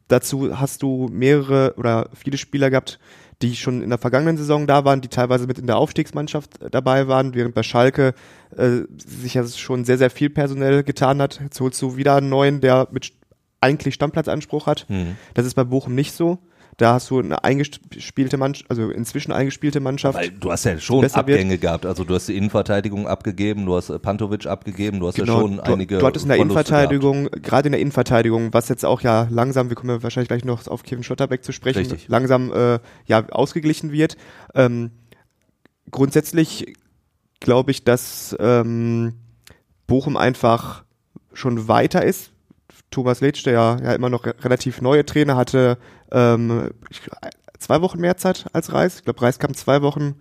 [0.09, 2.99] Dazu hast du mehrere oder viele Spieler gehabt,
[3.41, 7.09] die schon in der vergangenen Saison da waren, die teilweise mit in der Aufstiegsmannschaft dabei
[7.09, 8.13] waren, während bei Schalke
[8.55, 11.41] äh, sich ja schon sehr, sehr viel personell getan hat.
[11.43, 13.15] Jetzt holst du wieder einen neuen, der mit
[13.63, 14.85] eigentlich Stammplatzanspruch hat.
[14.91, 15.17] Mhm.
[15.33, 16.39] Das ist bei Bochum nicht so.
[16.77, 20.19] Da hast du eine eingespielte Mannschaft, also inzwischen eingespielte Mannschaft.
[20.19, 21.61] Weil du hast ja schon Abgänge wird.
[21.61, 21.87] gehabt.
[21.87, 25.41] Also du hast die Innenverteidigung abgegeben, du hast äh, Pantovic abgegeben, du hast genau, ja
[25.41, 25.99] schon du, einige.
[25.99, 29.77] Du hattest in der Innenverteidigung, gerade in der Innenverteidigung, was jetzt auch ja langsam, wir
[29.77, 32.09] kommen ja wahrscheinlich gleich noch auf Kevin Schotterbeck zu sprechen, Richtig.
[32.09, 34.17] langsam äh, ja ausgeglichen wird.
[34.55, 34.91] Ähm,
[35.91, 36.75] grundsätzlich
[37.41, 39.15] glaube ich, dass ähm,
[39.87, 40.85] Bochum einfach
[41.33, 42.31] schon weiter ist.
[42.91, 45.79] Thomas Letsch, der ja, ja immer noch relativ neue Trainer hatte,
[46.13, 47.03] ähm, ich,
[47.59, 48.97] zwei Wochen mehr Zeit als Reis.
[48.97, 50.15] Ich glaube, Reis kam zwei Wochen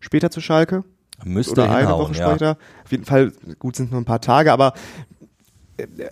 [0.00, 0.84] später zu Schalke.
[1.24, 2.46] Müsste Oder eine Woche später.
[2.46, 2.56] Ja.
[2.84, 4.72] Auf jeden Fall, gut sind nur ein paar Tage, aber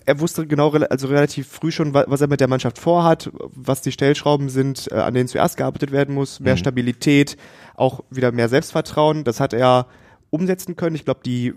[0.05, 3.91] er wusste genau, also relativ früh schon, was er mit der Mannschaft vorhat, was die
[3.91, 6.59] Stellschrauben sind, äh, an denen zuerst gearbeitet werden muss, mehr mhm.
[6.59, 7.37] Stabilität,
[7.75, 9.23] auch wieder mehr Selbstvertrauen.
[9.23, 9.87] Das hat er
[10.29, 10.95] umsetzen können.
[10.95, 11.53] Ich glaube, die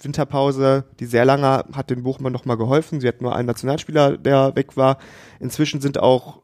[0.00, 3.00] Winterpause, die sehr lange, hat den Bochumern nochmal geholfen.
[3.00, 4.98] Sie hatten nur einen Nationalspieler, der weg war.
[5.40, 6.40] Inzwischen sind auch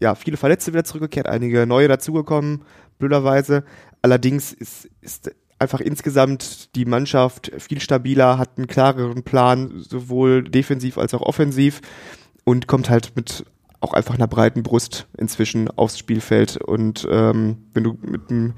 [0.00, 2.62] ja, viele Verletzte wieder zurückgekehrt, einige neue dazugekommen,
[2.98, 3.64] blöderweise.
[4.02, 10.98] Allerdings ist, ist einfach insgesamt die Mannschaft viel stabiler, hat einen klareren Plan, sowohl defensiv
[10.98, 11.80] als auch offensiv
[12.44, 13.44] und kommt halt mit
[13.80, 16.56] auch einfach einer breiten Brust inzwischen aufs Spielfeld.
[16.56, 18.54] Und ähm, wenn du mit einem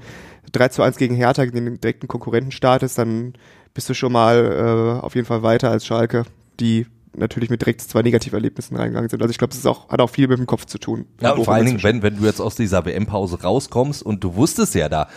[0.51, 3.33] 3 zu 1 gegen Hertha, den direkten Konkurrenten startest, dann
[3.73, 6.23] bist du schon mal äh, auf jeden Fall weiter als Schalke,
[6.59, 9.21] die natürlich mit direkt zwei Negativerlebnissen reingegangen sind.
[9.21, 11.05] Also ich glaube, es auch, hat auch viel mit dem Kopf zu tun.
[11.21, 14.35] Ja, und vor allen Dingen, wenn, wenn du jetzt aus dieser WM-Pause rauskommst und du
[14.35, 15.07] wusstest ja da,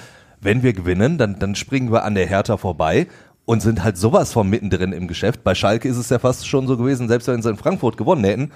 [0.41, 3.07] wenn wir gewinnen, dann, dann springen wir an der Hertha vorbei
[3.45, 5.45] und sind halt sowas von mittendrin im Geschäft.
[5.45, 8.25] Bei Schalke ist es ja fast schon so gewesen, selbst wenn sie in Frankfurt gewonnen
[8.25, 8.53] hätten,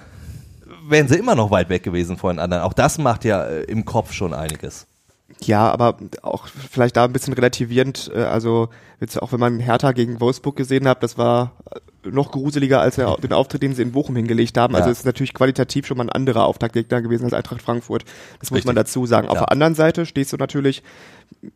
[0.87, 2.63] wären sie immer noch weit weg gewesen von den anderen.
[2.63, 4.87] Auch das macht ja äh, im Kopf schon einiges.
[5.41, 8.69] Ja, aber auch vielleicht da ein bisschen relativierend, äh, also
[8.99, 11.53] jetzt auch wenn man Hertha gegen Wolfsburg gesehen hat, das war
[12.11, 14.75] noch gruseliger als der, den Auftritt, den sie in Bochum hingelegt haben.
[14.75, 18.03] Also es ist natürlich qualitativ schon mal ein anderer Auftaktgegner gewesen als Eintracht Frankfurt.
[18.39, 18.65] Das muss Richtig.
[18.65, 19.27] man dazu sagen.
[19.27, 19.41] Auf ja.
[19.41, 20.83] der anderen Seite stehst du natürlich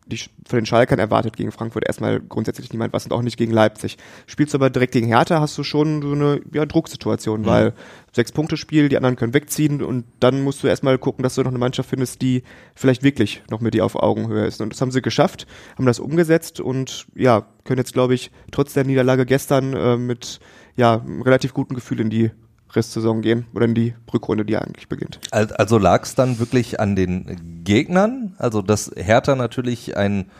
[0.06, 3.52] die, von den Schalkern erwartet gegen Frankfurt erstmal grundsätzlich niemand was und auch nicht gegen
[3.52, 3.96] Leipzig.
[4.26, 7.46] Spielst du aber direkt gegen Hertha, hast du schon so eine ja, Drucksituation, mhm.
[7.46, 7.72] weil
[8.12, 11.42] sechs Punkte Spiel, die anderen können wegziehen und dann musst du erstmal gucken, dass du
[11.42, 12.42] noch eine Mannschaft findest, die
[12.74, 14.60] vielleicht wirklich noch mit dir auf Augenhöhe ist.
[14.60, 18.72] Und das haben sie geschafft, haben das umgesetzt und ja, können jetzt, glaube ich, trotz
[18.72, 20.40] der Niederlage gestern äh, mit
[20.76, 22.30] ja, relativ guten Gefühl in die
[22.74, 25.20] Restsaison gehen oder in die Rückrunde, die eigentlich beginnt.
[25.30, 28.34] Also lag es dann wirklich an den Gegnern?
[28.38, 30.30] Also dass Hertha natürlich ein,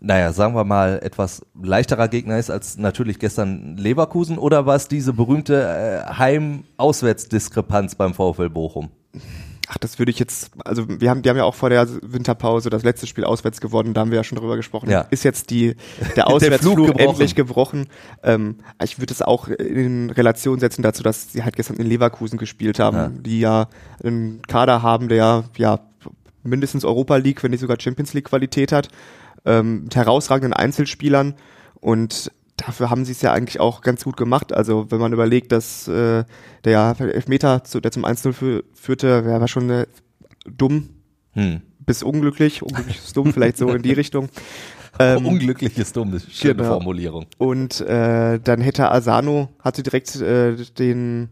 [0.00, 4.88] naja, sagen wir mal, etwas leichterer Gegner ist als natürlich gestern Leverkusen oder war es
[4.88, 8.90] diese berühmte äh, Heim-Auswärts-Diskrepanz beim VfL Bochum?
[9.68, 12.68] Ach, das würde ich jetzt, also wir haben, die haben ja auch vor der Winterpause
[12.68, 14.90] das letzte Spiel auswärts gewonnen, da haben wir ja schon drüber gesprochen.
[14.90, 15.02] Ja.
[15.10, 15.76] Ist jetzt die,
[16.16, 17.08] der Auswärtsflug der gebrochen.
[17.08, 17.86] endlich gebrochen.
[18.22, 22.38] Ähm, ich würde es auch in Relation setzen dazu, dass sie halt gestern in Leverkusen
[22.38, 23.08] gespielt haben, ja.
[23.08, 23.68] die ja
[24.02, 25.80] einen Kader haben, der ja
[26.42, 28.88] mindestens Europa League, wenn nicht sogar Champions League Qualität hat,
[29.46, 31.34] ähm, mit herausragenden Einzelspielern
[31.80, 32.30] und
[32.66, 34.52] dafür haben sie es ja eigentlich auch ganz gut gemacht.
[34.52, 36.24] Also wenn man überlegt, dass äh,
[36.64, 39.86] der Elfmeter, zu, der zum 1-0 führte, war schon äh,
[40.46, 40.90] dumm
[41.32, 41.62] hm.
[41.80, 42.62] bis unglücklich.
[42.62, 44.28] Unglücklich ist dumm, vielleicht so in die Richtung.
[44.98, 46.68] Ähm, unglücklich ist dumm, das ist eine schöne genau.
[46.68, 47.26] Formulierung.
[47.38, 51.28] Und äh, dann hätte Asano, hatte direkt äh, den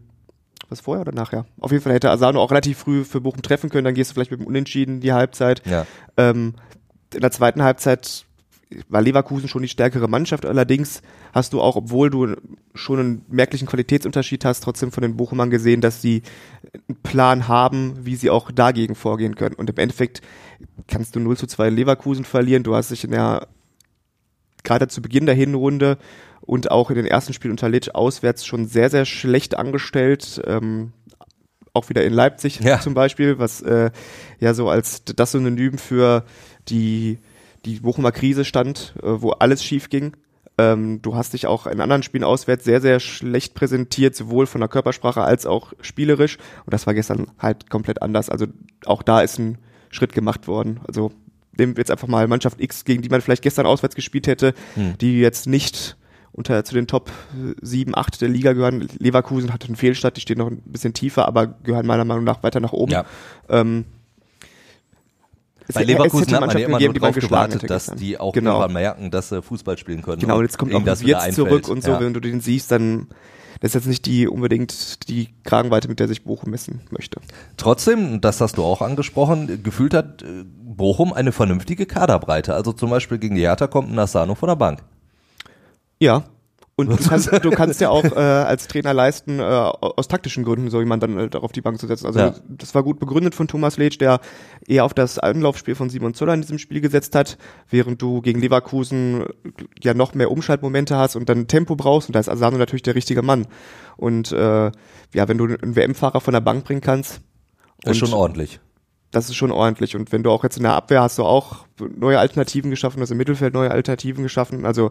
[0.69, 1.45] was vorher oder nachher?
[1.59, 4.13] Auf jeden Fall hätte Asano auch relativ früh für Bochum treffen können, dann gehst du
[4.15, 5.61] vielleicht mit dem Unentschieden die Halbzeit.
[5.65, 5.85] Ja.
[6.17, 6.55] Ähm,
[7.13, 8.25] in der zweiten Halbzeit
[8.89, 10.45] war Leverkusen schon die stärkere Mannschaft.
[10.45, 11.01] Allerdings
[11.33, 12.35] hast du auch, obwohl du
[12.73, 16.23] schon einen merklichen Qualitätsunterschied hast, trotzdem von den Bochumern gesehen, dass sie
[16.87, 19.55] einen Plan haben, wie sie auch dagegen vorgehen können.
[19.55, 20.21] Und im Endeffekt
[20.87, 22.63] kannst du 0 zu 2 Leverkusen verlieren.
[22.63, 23.47] Du hast dich in der,
[24.63, 25.97] gerade zu Beginn der Hinrunde
[26.41, 30.41] und auch in den ersten Spielen unter Litsch auswärts schon sehr, sehr schlecht angestellt.
[30.45, 30.93] Ähm,
[31.73, 32.79] auch wieder in Leipzig ja.
[32.79, 33.91] zum Beispiel, was äh,
[34.39, 36.23] ja so als das Synonym für
[36.69, 37.19] die
[37.65, 40.15] die Bochumer Krise stand, äh, wo alles schief ging.
[40.57, 44.61] Ähm, du hast dich auch in anderen Spielen auswärts sehr, sehr schlecht präsentiert, sowohl von
[44.61, 46.37] der Körpersprache als auch spielerisch.
[46.65, 48.29] Und das war gestern halt komplett anders.
[48.29, 48.45] Also
[48.85, 49.57] auch da ist ein
[49.89, 50.79] Schritt gemacht worden.
[50.87, 51.11] Also
[51.57, 54.53] nehmen wir jetzt einfach mal Mannschaft X, gegen die man vielleicht gestern auswärts gespielt hätte,
[54.75, 54.97] hm.
[54.99, 55.97] die jetzt nicht
[56.31, 57.11] unter zu den Top
[57.61, 58.87] 7, 8 der Liga gehören.
[58.97, 62.41] Leverkusen hatte einen Fehlstart, die stehen noch ein bisschen tiefer, aber gehören meiner Meinung nach
[62.43, 62.91] weiter nach oben.
[62.91, 63.05] Ja.
[63.49, 63.85] Ähm,
[65.73, 68.67] bei Leverkusen hat man ja immer gegeben, nur drauf gewartet, dass die auch genau.
[68.67, 70.19] merken, dass sie Fußball spielen können.
[70.19, 71.99] Genau, und jetzt kommt auch Wirtz zurück und so, ja.
[71.99, 73.07] wenn du den siehst, dann
[73.63, 77.21] das ist jetzt nicht die unbedingt die Kragenweite, mit der sich Bochum messen möchte.
[77.55, 82.55] Trotzdem, das hast du auch angesprochen, gefühlt hat äh, Bochum eine vernünftige Kaderbreite.
[82.55, 84.83] Also zum Beispiel gegen die Hertha kommt ein Nassano von der Bank.
[85.97, 86.25] Ja,
[86.75, 90.69] und du kannst, du kannst ja auch äh, als Trainer leisten, äh, aus taktischen Gründen
[90.69, 92.07] so jemand dann äh, auf die Bank zu setzen.
[92.07, 92.35] Also ja.
[92.47, 94.19] das war gut begründet von Thomas Letsch, der
[94.67, 97.37] eher auf das Anlaufspiel von Simon Zoller in diesem Spiel gesetzt hat,
[97.69, 99.25] während du gegen Leverkusen
[99.81, 102.95] ja noch mehr Umschaltmomente hast und dann Tempo brauchst und da ist Asano natürlich der
[102.95, 103.47] richtige Mann.
[103.95, 104.71] Und äh,
[105.13, 107.21] ja, wenn du einen WM-Fahrer von der Bank bringen kannst.
[107.85, 108.59] Ist schon ordentlich
[109.13, 109.95] das ist schon ordentlich.
[109.95, 113.13] Und wenn du auch jetzt in der Abwehr hast du auch neue Alternativen geschaffen, also
[113.13, 114.65] im Mittelfeld neue Alternativen geschaffen.
[114.65, 114.89] Also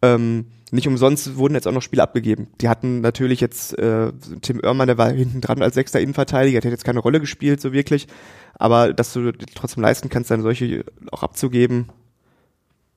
[0.00, 2.48] ähm, nicht umsonst wurden jetzt auch noch Spiele abgegeben.
[2.60, 6.70] Die hatten natürlich jetzt äh, Tim Oermann, der war hinten dran als sechster Innenverteidiger, der
[6.70, 8.08] hat jetzt keine Rolle gespielt, so wirklich.
[8.54, 11.90] Aber dass du trotzdem leisten kannst, dann solche auch abzugeben,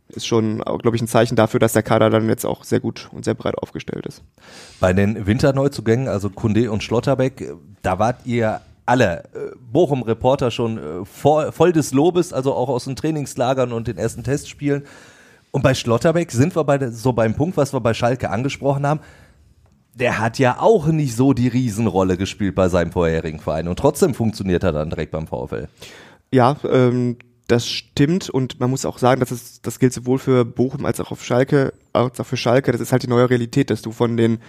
[0.07, 3.09] ist schon, glaube ich, ein Zeichen dafür, dass der Kader dann jetzt auch sehr gut
[3.11, 4.23] und sehr breit aufgestellt ist.
[4.79, 11.05] Bei den Winterneuzugängen, also Kunde und Schlotterbeck, da wart ihr alle äh, Bochum-Reporter schon äh,
[11.05, 14.83] voll, des Lobes, also auch aus den Trainingslagern und den ersten Testspielen.
[15.51, 18.99] Und bei Schlotterbeck sind wir bei so beim Punkt, was wir bei Schalke angesprochen haben.
[19.93, 24.13] Der hat ja auch nicht so die Riesenrolle gespielt bei seinem vorherigen Verein und trotzdem
[24.13, 25.67] funktioniert er dann direkt beim VfL.
[26.31, 30.45] Ja, ähm, das stimmt und man muss auch sagen, dass es, das gilt sowohl für
[30.45, 32.71] Bochum als auch auf Schalke, als auch für Schalke.
[32.71, 34.39] Das ist halt die neue Realität, dass du von den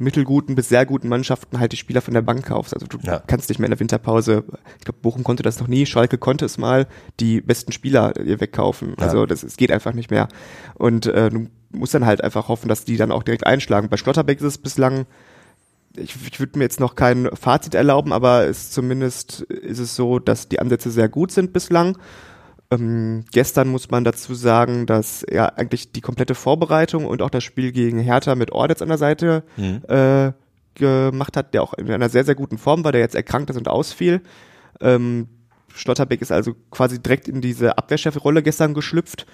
[0.00, 2.72] mittelguten bis sehr guten Mannschaften halt die Spieler von der Bank kaufst.
[2.74, 3.22] Also du Ja.
[3.26, 4.44] kannst nicht mehr in der Winterpause,
[4.78, 6.86] ich glaube, Bochum konnte das noch nie, Schalke konnte es mal,
[7.20, 8.94] die besten Spieler dir wegkaufen.
[8.98, 9.04] Ja.
[9.06, 10.28] Also das es geht einfach nicht mehr.
[10.74, 13.88] Und äh, du musst dann halt einfach hoffen, dass die dann auch direkt einschlagen.
[13.90, 15.06] Bei Schlotterbeck ist es bislang,
[15.96, 20.18] ich, ich würde mir jetzt noch kein Fazit erlauben, aber es zumindest ist es so,
[20.18, 21.98] dass die Ansätze sehr gut sind bislang.
[22.70, 27.42] Ähm, gestern muss man dazu sagen, dass er eigentlich die komplette Vorbereitung und auch das
[27.42, 29.42] Spiel gegen Hertha mit Ordetz an der Seite
[29.88, 30.32] äh,
[30.74, 33.56] gemacht hat, der auch in einer sehr, sehr guten Form war, der jetzt erkrankt ist
[33.56, 34.22] und ausfiel.
[34.80, 35.28] Ähm,
[35.74, 39.26] Schlotterbeck ist also quasi direkt in diese Abwehrchefrolle gestern geschlüpft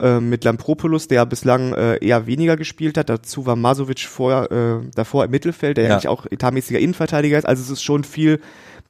[0.00, 3.08] äh, mit Lampropoulos, der bislang äh, eher weniger gespielt hat.
[3.08, 5.88] Dazu war Masovic vor, äh, davor im Mittelfeld, der Ja.
[5.90, 5.94] ja.
[5.96, 7.46] eigentlich auch etatmäßiger Innenverteidiger ist.
[7.46, 8.40] Also es ist schon viel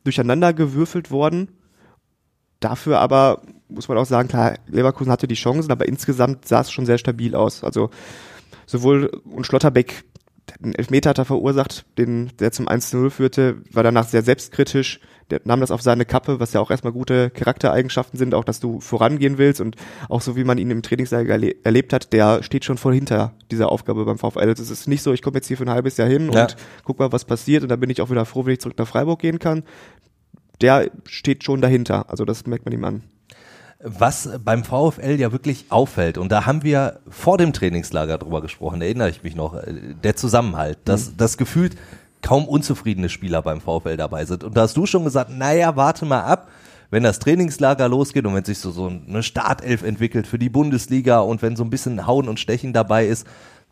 [0.05, 1.49] durcheinander gewürfelt worden.
[2.61, 6.71] Dafür aber muss man auch sagen, klar, Leverkusen hatte die Chancen, aber insgesamt sah es
[6.71, 7.65] schon sehr stabil aus.
[7.65, 7.91] Also
[8.67, 10.05] sowohl und Schlotterbeck
[10.63, 15.01] einen Elfmeter hat er verursacht, den, der zum 1-0 führte, war danach sehr selbstkritisch.
[15.31, 18.61] Der nahm das auf seine Kappe, was ja auch erstmal gute Charaktereigenschaften sind, auch dass
[18.61, 19.75] du vorangehen willst und
[20.09, 23.35] auch so wie man ihn im Trainingslager erle erlebt hat, der steht schon voll hinter
[23.51, 24.39] dieser Aufgabe beim VfL.
[24.39, 26.43] Also Es ist nicht so, ich komme jetzt hier für ein halbes Jahr hin Ja.
[26.43, 28.79] und guck mal, was passiert und dann bin ich auch wieder froh, wenn ich zurück
[28.79, 29.65] nach Freiburg gehen kann.
[30.61, 33.03] Der steht schon dahinter, also das merkt man ihm an.
[33.79, 38.81] Was beim VfL ja wirklich auffällt, und da haben wir vor dem Trainingslager drüber gesprochen,
[38.81, 41.77] erinnere ich mich noch, äh, der Zusammenhalt, dass das gefühlt
[42.23, 44.45] kaum unzufriedene Spieler beim VfL dabei sind.
[44.45, 46.49] Und da hast du schon gesagt, naja, warte mal ab,
[46.91, 51.21] wenn das Trainingslager losgeht und wenn sich so, so eine Startelf entwickelt für die Bundesliga
[51.21, 53.27] und wenn so ein bisschen Hauen und Stechen dabei ist,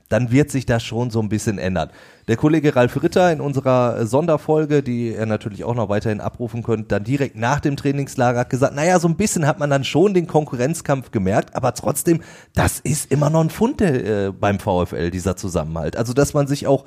[0.08, 1.90] dann wird sich das schon so ein bisschen ändern.
[2.26, 6.62] Der Kollege Ralf Ritter in unserer äh, Sonderfolge, die ihr natürlich auch noch weiterhin abrufen
[6.62, 9.84] könnt, dann direkt nach dem Trainingslager hat gesagt, naja, so ein bisschen hat man dann
[9.84, 12.22] schon den Konkurrenzkampf gemerkt, aber trotzdem,
[12.54, 15.96] das ist immer noch ein Fund äh, beim VfL, dieser Zusammenhalt.
[15.96, 16.86] Also, dass man sich auch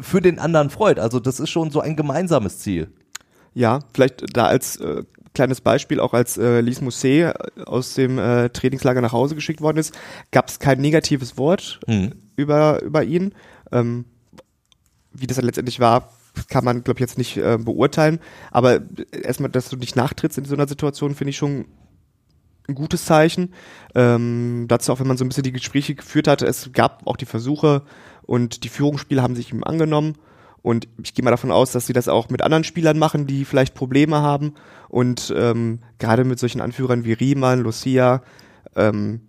[0.00, 0.98] für den anderen freut.
[0.98, 2.92] Also, das ist schon so ein gemeinsames Ziel.
[3.54, 5.02] Ja, vielleicht da als äh,
[5.34, 7.34] kleines Beispiel, auch als äh, Lise Mousset
[7.66, 9.98] aus dem äh, Trainingslager nach Hause geschickt worden ist,
[10.32, 12.12] gab es kein negatives Wort Mhm.
[12.36, 13.34] über, über ihn.
[13.72, 14.04] Ähm,
[15.12, 16.12] wie das dann letztendlich war,
[16.48, 18.20] kann man, glaube ich, jetzt nicht äh, beurteilen.
[18.50, 18.80] Aber
[19.12, 21.66] erstmal, dass du nicht nachtrittst in so einer Situation, finde ich schon
[22.68, 23.52] ein gutes Zeichen.
[23.94, 27.16] Ähm, dazu auch, wenn man so ein bisschen die Gespräche geführt hat, es gab auch
[27.16, 27.82] die Versuche
[28.22, 30.14] und die Führungsspieler haben sich ihm angenommen.
[30.62, 33.44] Und ich gehe mal davon aus, dass sie das auch mit anderen Spielern machen, die
[33.44, 34.54] vielleicht Probleme haben.
[34.88, 38.22] Und ähm, gerade mit solchen Anführern wie Riemann, Lucia,
[38.76, 39.22] ähm,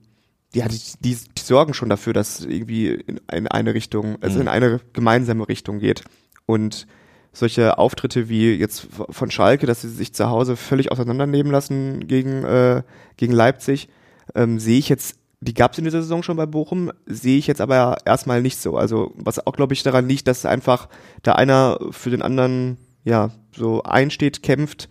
[0.54, 4.48] ja, die, die, die sorgen schon dafür, dass irgendwie in, in eine Richtung, also in
[4.48, 6.04] eine gemeinsame Richtung geht.
[6.46, 6.88] Und
[7.34, 12.44] solche Auftritte wie jetzt von Schalke, dass sie sich zu Hause völlig auseinandernehmen lassen gegen,
[12.44, 12.84] äh,
[13.16, 13.88] gegen Leipzig,
[14.36, 17.48] ähm, sehe ich jetzt, die gab es in dieser Saison schon bei Bochum, sehe ich
[17.48, 18.78] jetzt aber erstmal nicht so.
[18.78, 20.90] Also was auch, glaube ich, daran liegt, dass einfach
[21.24, 24.90] da einer für den anderen ja so einsteht, kämpft.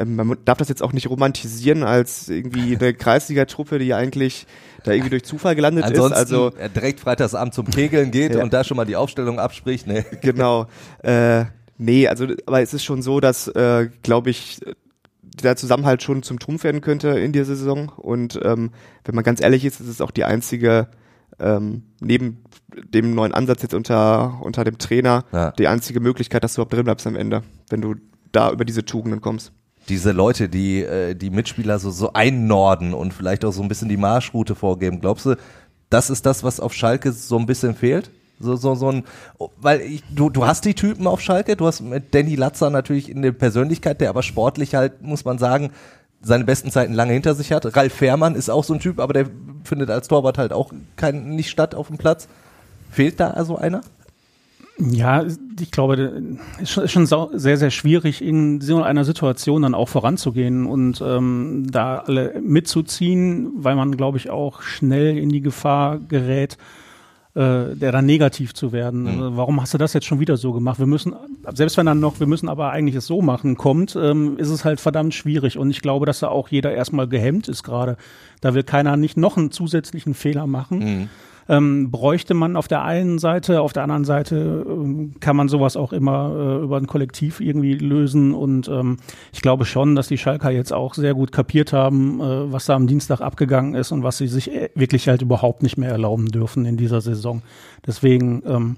[0.00, 4.46] Ähm, man darf das jetzt auch nicht romantisieren als irgendwie eine Kreisliga-Truppe, die eigentlich
[4.84, 6.18] da irgendwie durch Zufall gelandet Ansonsten ist.
[6.18, 8.42] Also äh, direkt freitagsabend zum Kegeln geht Ja.
[8.42, 9.86] und da schon mal die Aufstellung abspricht.
[9.86, 10.04] Nee.
[10.22, 10.66] genau.
[11.02, 11.44] Äh,
[11.78, 14.60] nee, also aber es ist schon so, dass, äh, glaube ich,
[15.22, 17.90] der Zusammenhalt schon zum Trumpf werden könnte in dieser Saison.
[17.96, 18.70] Und ähm,
[19.04, 20.88] wenn man ganz ehrlich ist, ist es auch die einzige,
[21.38, 22.44] ähm, neben
[22.94, 25.52] dem neuen Ansatz jetzt unter, unter dem Trainer, Ja.
[25.52, 27.94] die einzige Möglichkeit, dass du überhaupt drin bleibst am Ende, wenn du
[28.32, 29.52] da über diese Tugenden kommst.
[29.88, 33.88] Diese Leute, die äh, die Mitspieler so, so einnorden und vielleicht auch so ein bisschen
[33.88, 35.36] die Marschroute vorgeben, glaubst du,
[35.88, 38.10] das ist das, was auf Schalke so ein bisschen fehlt?
[38.38, 39.04] So, so, so ein,
[39.38, 42.70] oh, weil ich, du, du hast die Typen auf Schalke, du hast mit Danny Latzer
[42.70, 45.70] natürlich in der Persönlichkeit, der aber sportlich halt, muss man sagen,
[46.22, 47.76] seine besten Zeiten lange hinter sich hat.
[47.76, 49.26] Ralf Fährmann ist auch so ein Typ, aber der
[49.64, 52.28] findet als Torwart halt auch kein, nicht statt auf dem Platz.
[52.90, 53.82] Fehlt da also einer?
[54.80, 55.24] Ja,
[55.60, 56.22] ich glaube,
[56.60, 61.66] es ist schon, sehr, sehr schwierig, in so einer Situation dann auch voranzugehen und ähm,
[61.70, 66.56] da alle mitzuziehen, weil man, glaube ich, auch schnell in die Gefahr gerät,
[67.34, 69.06] äh, der dann negativ zu werden.
[69.06, 70.78] Also, warum hast du das jetzt schon wieder so gemacht?
[70.78, 71.14] Wir müssen,
[71.54, 74.64] selbst wenn dann noch, wir müssen aber eigentlich es so machen, kommt, ähm, ist es
[74.64, 75.58] halt verdammt schwierig.
[75.58, 77.98] Und ich glaube, dass da auch jeder erstmal gehemmt ist gerade.
[78.40, 81.10] Da will keiner nicht noch einen zusätzlichen Fehler machen.
[81.50, 85.76] Ähm, bräuchte man auf der einen Seite, auf der anderen Seite ähm, kann man sowas
[85.76, 88.98] auch immer äh, über ein Kollektiv irgendwie lösen und ähm,
[89.32, 92.76] ich glaube schon, dass die Schalker jetzt auch sehr gut kapiert haben, äh, was da
[92.76, 96.28] am Dienstag abgegangen ist und was sie sich äh, wirklich halt überhaupt nicht mehr erlauben
[96.28, 97.42] dürfen in dieser Saison.
[97.84, 98.76] Deswegen ähm,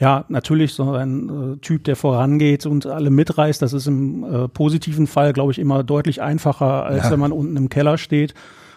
[0.00, 4.48] ja, natürlich so ein äh, Typ, der vorangeht und alle mitreißt, das ist im äh,
[4.48, 7.10] positiven Fall, glaube ich, immer deutlich einfacher, als Ja.
[7.12, 8.34] wenn man unten im Keller steht.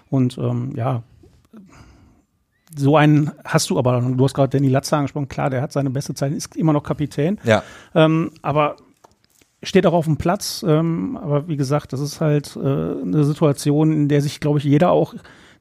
[0.09, 1.01] Und ähm, ja,
[2.77, 5.89] so einen hast du aber, du hast gerade Danny Latze angesprochen, klar, der hat seine
[5.89, 7.63] beste Zeit, ist immer noch Kapitän, Ja.
[7.95, 8.75] ähm, aber
[9.63, 10.63] steht auch auf dem Platz.
[10.67, 14.65] Ähm, aber wie gesagt, das ist halt äh, eine Situation, in der sich, glaube ich,
[14.65, 15.15] jeder auch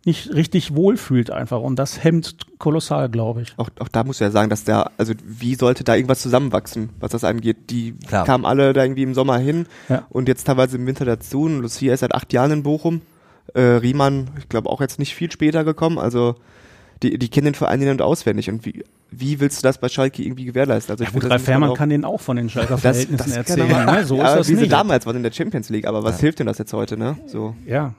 [0.05, 1.61] nicht richtig wohlfühlt einfach.
[1.61, 3.55] Und das hemmt kolossal, glaube ich.
[3.57, 7.11] Auch, auch da muss ja sagen, dass der, also wie sollte da irgendwas zusammenwachsen, was
[7.11, 7.70] das angeht?
[7.70, 8.24] Die Klar.
[8.24, 10.07] kamen alle da irgendwie im Sommer hin Ja.
[10.11, 11.42] und jetzt teilweise im Winter dazu.
[11.42, 13.00] Und Lucia ist seit acht Jahren in Bochum.
[13.55, 15.98] Äh, Riemann, ich glaube, auch jetzt nicht viel später gekommen.
[15.98, 16.37] Also
[17.02, 18.48] die, die kennen den Verein in- und auswendig.
[18.50, 20.92] Und wie, wie willst du das bei Schalke irgendwie gewährleisten?
[20.92, 22.80] Also Ja, ich gut, finde, das Ralf Fährmann kann den auch von den Schalker das,
[22.80, 23.68] Verhältnissen das erzählen.
[23.68, 24.06] kann er- Ne?
[24.06, 26.38] So ja, ist das wie sie damals waren in der Champions League, aber was hilft
[26.38, 27.16] denn das jetzt heute, ne?
[27.26, 27.54] So.
[27.66, 27.94] Ja.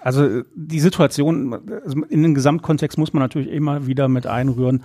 [0.00, 1.52] Also äh, die Situation,
[1.84, 4.82] also in den Gesamtkontext muss man natürlich immer wieder mit einrühren,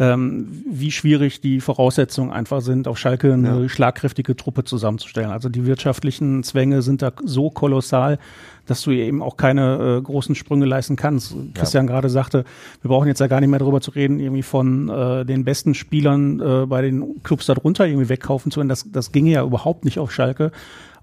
[0.00, 3.68] ähm, wie schwierig die Voraussetzungen einfach sind, auf Schalke eine Ja.
[3.68, 5.30] schlagkräftige Truppe zusammenzustellen.
[5.30, 8.18] Also die wirtschaftlichen Zwänge sind da so kolossal,
[8.66, 11.34] dass du eben auch keine äh, großen Sprünge leisten kannst.
[11.54, 12.44] Christian gerade sagte,
[12.82, 15.74] wir brauchen jetzt ja gar nicht mehr darüber zu reden, irgendwie von äh, den besten
[15.74, 18.68] Spielern äh, bei den Clubs darunter irgendwie wegkaufen zu können.
[18.68, 20.52] Das, das ginge ja überhaupt nicht auf Schalke.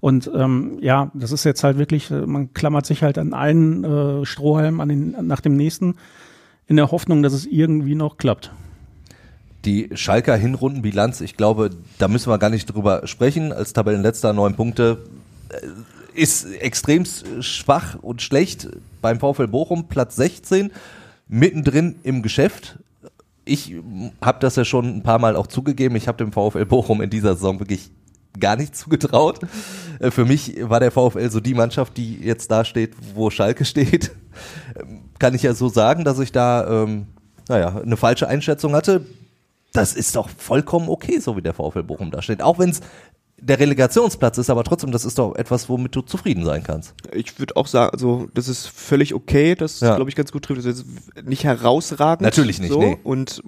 [0.00, 3.84] Und ähm, ja, das ist jetzt halt wirklich, äh, man klammert sich halt an einen
[3.84, 5.96] äh, Strohhalm an den, nach dem nächsten,
[6.66, 8.52] in der Hoffnung, dass es irgendwie noch klappt.
[9.66, 13.52] Die Schalker Hinrundenbilanz, ich glaube, da müssen wir gar nicht drüber sprechen.
[13.52, 15.04] Als Tabellenletzter neun Punkte
[15.48, 17.04] äh, ist extrem
[17.40, 18.68] schwach und schlecht
[19.02, 20.70] beim VfL Bochum, Platz 16,
[21.26, 22.78] mittendrin im Geschäft.
[23.44, 23.74] Ich
[24.20, 25.96] habe das ja schon ein paar Mal auch zugegeben.
[25.96, 27.90] Ich habe dem VfL Bochum in dieser Saison wirklich
[28.38, 29.40] gar nicht zugetraut.
[29.98, 33.64] Äh, Für mich war der VfL so die Mannschaft, die jetzt da steht, wo Schalke
[33.64, 34.12] steht.
[34.78, 37.06] Ähm, Kann ich ja so sagen, dass ich da, ähm,
[37.48, 39.04] naja, eine falsche Einschätzung hatte.
[39.72, 42.42] Das ist doch vollkommen okay, so wie der VfL Bochum da steht.
[42.42, 42.80] Auch wenn es
[43.38, 46.94] der Relegationsplatz ist, aber trotzdem, das ist doch etwas, womit du zufrieden sein kannst.
[47.12, 49.96] Ich würde auch sagen, also das ist völlig okay, das Ja.
[49.96, 50.60] glaube ich ganz gut trifft.
[50.60, 50.86] Das ist
[51.24, 52.22] nicht herausragend.
[52.22, 52.80] Natürlich nicht, So.
[52.80, 52.96] nee.
[53.04, 53.42] Und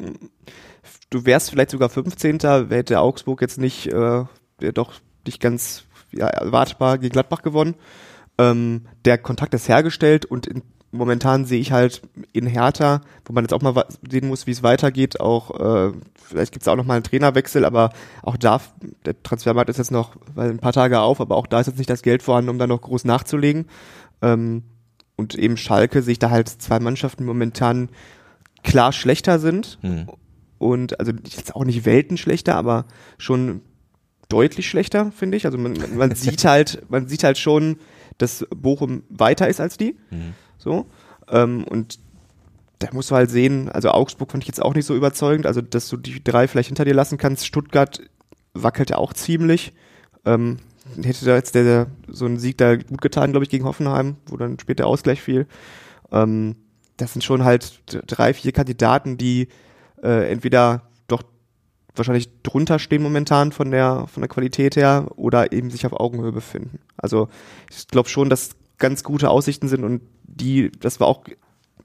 [1.11, 2.39] du wärst vielleicht sogar 15.
[2.69, 4.25] hätte Augsburg jetzt nicht, äh,
[4.61, 4.93] ja, doch
[5.25, 7.75] nicht ganz ja, erwartbar gegen Gladbach gewonnen.
[8.39, 13.45] Ähm, der Kontakt ist hergestellt und in, momentan sehe ich halt in Hertha, wo man
[13.45, 16.85] jetzt auch mal sehen muss, wie es weitergeht, auch äh, vielleicht gibt es auch noch
[16.87, 17.91] mal einen Trainerwechsel, aber
[18.23, 18.61] auch da,
[19.05, 21.79] der Transfermarkt ist jetzt noch weil ein paar Tage auf, aber auch da ist jetzt
[21.79, 23.67] nicht das Geld vorhanden, um da noch groß nachzulegen.
[24.23, 24.63] Ähm,
[25.17, 27.89] und eben Schalke sehe ich da halt zwei Mannschaften momentan
[28.63, 30.09] klar schlechter sind Hm.
[30.59, 32.87] und also jetzt auch nicht Welten schlechter, aber
[33.19, 33.63] schon
[34.29, 35.47] deutlich schlechter, finde ich.
[35.47, 37.79] Also man, man, man sieht halt, man sieht halt schon,
[38.19, 39.97] dass Bochum weiter ist als die.
[40.11, 40.35] Mhm.
[40.69, 40.85] So.
[41.31, 41.99] Ähm, und
[42.79, 45.63] da musst du halt sehen, also Augsburg fand ich jetzt auch nicht so überzeugend, also
[45.63, 47.47] dass du die drei vielleicht hinter dir lassen kannst.
[47.47, 48.03] Stuttgart
[48.53, 49.73] wackelt ja auch ziemlich.
[50.27, 50.59] Ähm,
[51.03, 54.17] hätte da jetzt der, der, so ein Sieg da gut getan, glaube ich, gegen Hoffenheim,
[54.27, 55.47] wo dann später Ausgleich fiel.
[56.13, 56.57] Ähm,
[56.99, 59.49] das sind schon halt drei, vier Kandidaten, die
[60.03, 61.23] äh, entweder doch
[61.97, 66.33] wahrscheinlich drunter stehen momentan von der von der Qualität her oder eben sich auf Augenhöhe
[66.33, 66.79] befinden.
[66.99, 67.29] Also
[67.71, 71.25] ich glaube schon, dass ganz gute Aussichten sind und die, das war auch,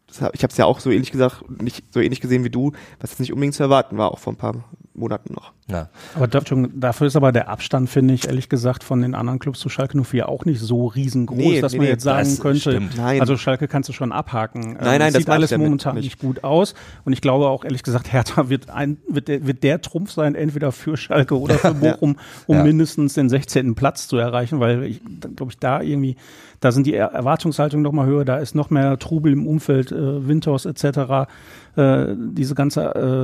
[0.07, 2.71] das ich habe es ja auch so ähnlich gesagt, nicht so ähnlich gesehen wie du,
[2.99, 4.63] was jetzt nicht unbedingt zu erwarten war, auch vor ein paar
[4.95, 5.53] Monaten noch.
[5.67, 5.89] Ja.
[6.15, 9.69] Aber dafür ist aber der Abstand, finde ich, ehrlich gesagt, von den anderen Clubs zu
[9.69, 12.81] Schalke 04 auch nicht so riesengroß, Nee, dass nee, man nee, jetzt sagen das könnte,
[13.19, 14.73] also Schalke kannst du schon abhaken.
[14.73, 16.03] Nein, nein, das sieht meine alles momentan nicht.
[16.05, 16.73] nicht gut aus.
[17.05, 20.35] Und ich glaube auch, ehrlich gesagt, Hertha wird ein, wird der, wird der Trumpf sein,
[20.35, 22.63] entweder für Schalke oder für Bochum, um Ja.
[22.63, 23.73] mindestens den 16.
[23.75, 25.01] Platz zu erreichen, weil ich
[25.35, 26.17] glaube ich da irgendwie,
[26.59, 29.91] da sind die Er- Erwartungshaltungen noch mal höher, da ist noch mehr Trubel im Umfeld,
[29.91, 31.27] äh, Winters etc.
[31.75, 32.83] Äh, diese ganze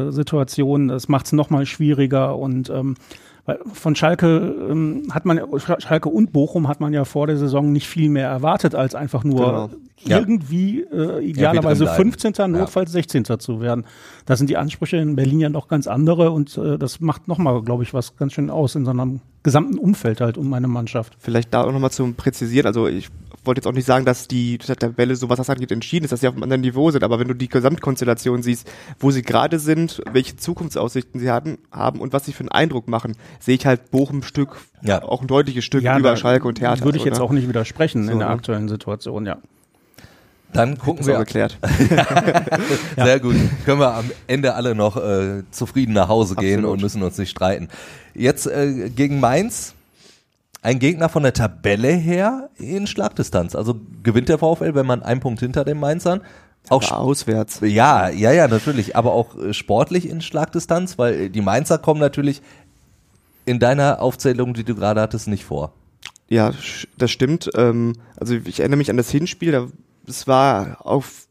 [0.09, 2.95] äh, Situation, das macht es noch mal schwieriger und ähm,
[3.73, 7.71] von Schalke ähm, hat man Sch- Schalke und Bochum hat man ja vor der Saison
[7.71, 9.69] nicht viel mehr erwartet, als einfach nur Genau.
[10.05, 10.19] Ja.
[10.19, 12.11] irgendwie äh, idealerweise drin bleiben.
[12.33, 12.51] 15.
[12.51, 13.25] notfalls 16.
[13.39, 13.85] zu werden.
[14.25, 17.61] Da sind die Ansprüche in Berlin ja noch ganz andere und äh, das macht nochmal,
[17.63, 21.17] glaube ich, was ganz schön aus in so einem gesamten Umfeld halt um meine Mannschaft.
[21.19, 23.09] Vielleicht da auch nochmal zum Präzisieren, also ich
[23.49, 26.19] wollte jetzt auch nicht sagen, dass die Tabelle, so was das angeht, entschieden ist, dass
[26.21, 29.57] sie auf einem anderen Niveau sind, aber wenn du die Gesamtkonstellation siehst, wo sie gerade
[29.57, 33.65] sind, welche Zukunftsaussichten sie hatten, haben und was sie für einen Eindruck machen, sehe ich
[33.65, 35.01] halt Bochum Stück, Ja.
[35.01, 36.85] auch ein deutliches Stück da über Schalke und Hertha.
[36.85, 37.23] Würde ich jetzt ne?
[37.23, 38.33] auch nicht widersprechen So, in der ne?
[38.35, 39.39] aktuellen Situation, ja.
[40.53, 41.17] Dann gucken wir.
[41.17, 41.57] geklärt.
[42.95, 43.35] Sehr gut.
[43.65, 46.73] Können wir am Ende alle noch äh, zufrieden nach Hause gehen Absolut.
[46.73, 47.69] und müssen uns nicht streiten.
[48.13, 49.75] Jetzt äh, gegen Mainz.
[50.61, 53.55] Ein Gegner von der Tabelle her in Schlagdistanz.
[53.55, 56.21] Also gewinnt der VfL, wenn man einen Punkt hinter den Mainzern.
[56.67, 57.61] Auch Aber auswärts.
[57.61, 62.01] Ja, ja, ja, natürlich, aber auch äh, sportlich in Schlagdistanz, weil äh, die Mainzer kommen
[62.01, 62.41] natürlich
[63.45, 65.73] in deiner Aufzählung, die du gerade hattest, nicht vor.
[66.27, 66.53] Ja,
[66.97, 67.49] das stimmt.
[67.55, 69.71] Ähm, also ich erinnere mich an das Hinspiel,
[70.07, 71.27] es war auf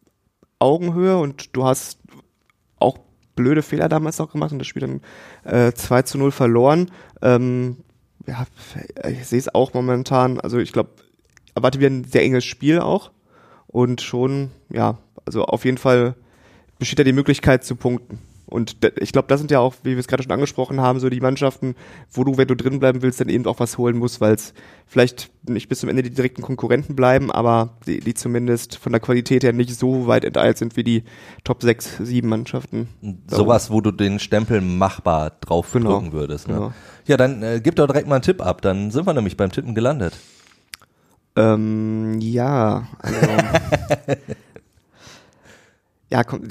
[0.58, 1.98] Augenhöhe und du hast
[2.78, 2.98] auch
[3.36, 5.00] blöde Fehler damals noch gemacht und das Spiel
[5.44, 6.90] dann äh, 2 zu 0 verloren.
[7.22, 7.76] Ähm,
[8.28, 8.46] ja,
[9.08, 10.90] ich sehe es auch momentan, also ich glaube,
[11.54, 13.10] erwarte wieder ein sehr enges Spiel auch
[13.66, 16.14] und schon, ja, also auf jeden Fall
[16.78, 18.18] besteht da die Möglichkeit zu punkten.
[18.48, 21.10] Und ich glaube, das sind ja auch, wie wir es gerade schon angesprochen haben, so
[21.10, 21.74] die Mannschaften,
[22.10, 24.54] wo du, wenn du drin bleiben willst, dann eben auch was holen musst, weil es
[24.86, 29.00] vielleicht nicht bis zum Ende die direkten Konkurrenten bleiben, aber die, die zumindest von der
[29.00, 31.04] Qualität her nicht so weit enteilt sind wie die
[31.44, 32.88] Top 6, 7 Mannschaften.
[33.26, 35.92] Sowas, wo du den Stempel machbar drauf Genau.
[35.98, 36.48] drücken würdest.
[36.48, 36.54] Ne?
[36.54, 36.72] Genau.
[37.06, 39.52] Ja, dann äh, gib doch direkt mal einen Tipp ab, dann sind wir nämlich beim
[39.52, 40.16] Tippen gelandet.
[41.36, 43.20] Ähm, ja, also.
[46.10, 46.48] ja, komm,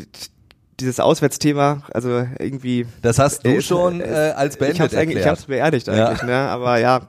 [0.80, 2.86] dieses Auswärtsthema, also irgendwie.
[3.02, 5.38] Das hast du Äh, schon äh, äh, als ich beendet hab's eigentlich, ich erklärt.
[5.38, 6.08] hab's beerdigt Ja.
[6.08, 6.36] eigentlich, ne?
[6.36, 7.02] Aber ja,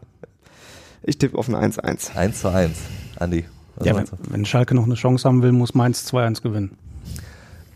[1.02, 2.16] ich tippe auf ein 1-1.
[2.16, 2.76] 1 zu 1.
[3.18, 3.44] Andi,
[3.84, 6.76] Ja, wenn, wenn Schalke noch eine Chance haben will, muss Mainz 2-1 gewinnen.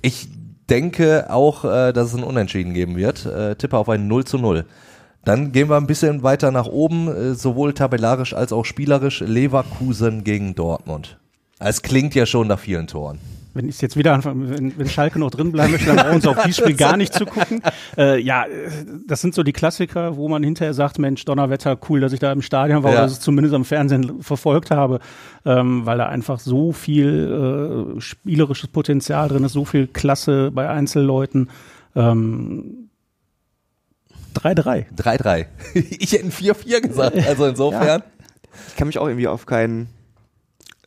[0.01, 0.29] Ich
[0.71, 3.29] denke auch, äh, dass es ein Unentschieden geben wird.
[3.59, 4.65] Tippe auf ein 0 zu 0.
[5.25, 9.21] Dann gehen wir ein bisschen weiter nach oben, sowohl tabellarisch als auch spielerisch.
[9.21, 11.17] Leverkusen gegen Dortmund.
[11.61, 13.21] Es klingt ja schon nach vielen Toren.
[13.55, 16.29] Wenn ich jetzt wieder anfange, wenn, wenn Schalke noch drin bleiben möchte, dann brauchen sie
[16.31, 17.61] auf dieses Spiel gar nicht zu gucken.
[17.99, 18.47] Äh, ja,
[19.07, 22.33] das sind so die Klassiker, wo man hinterher sagt, Mensch, Donnerwetter, cool, dass ich da
[22.33, 22.99] im Stadion war Ja.
[22.99, 25.01] oder es zumindest am Fernsehen verfolgt habe,
[25.45, 30.69] ähm, weil da einfach so viel äh, spielerisches Potenzial drin ist, so viel Klasse bei
[30.71, 31.51] Einzelleuten.
[31.95, 32.89] Ähm,
[34.35, 34.87] 3-3.
[34.97, 35.47] 3-3.
[35.75, 37.19] Ich hätte ein 4-4 gesagt.
[37.29, 38.03] Also insofern.
[38.69, 39.89] Ich kann mich auch irgendwie auf keinen.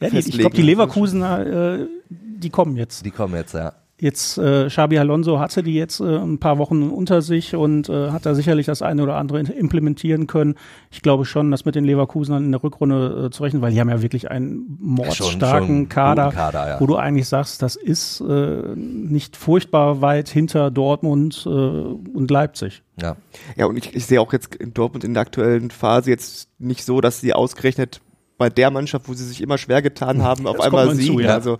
[0.01, 1.45] Ja, die, ich glaube, die Leverkusener,
[1.79, 1.87] äh,
[2.35, 3.05] die kommen jetzt.
[3.05, 3.73] Die kommen jetzt, ja.
[3.97, 8.11] Jetzt, äh, Xabi Alonso hatte die jetzt äh, ein paar Wochen unter sich und äh,
[8.11, 10.55] hat da sicherlich das eine oder andere implementieren können.
[10.91, 13.79] Ich glaube schon, dass mit den Leverkusenern in der Rückrunde äh, zu rechnen, weil die
[13.79, 16.81] haben ja wirklich einen mordstarken schon Kader, guten Kader, ja.
[16.81, 22.83] wo du eigentlich sagst, das ist äh, nicht furchtbar weit hinter Dortmund äh, und Leipzig.
[23.01, 23.15] ja.
[23.55, 26.83] Ja, und ich, ich sehe auch jetzt in Dortmund in der aktuellen Phase jetzt nicht
[26.83, 28.01] so, dass sie ausgerechnet
[28.37, 31.19] bei der Mannschaft, wo sie sich immer schwer getan haben, auf Das einmal siegen.
[31.19, 31.33] ja.
[31.33, 31.57] Also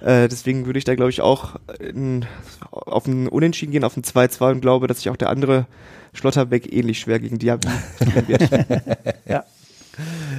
[0.00, 2.24] äh, deswegen würde ich da, glaube ich, auch in,
[2.70, 5.66] auf ein Unentschieden gehen, auf ein 2-2 und glaube, dass sich auch der andere
[6.12, 7.68] Schlotterbeck ähnlich schwer gegen Diaby
[7.98, 8.50] tun wird.
[9.28, 9.44] Ja.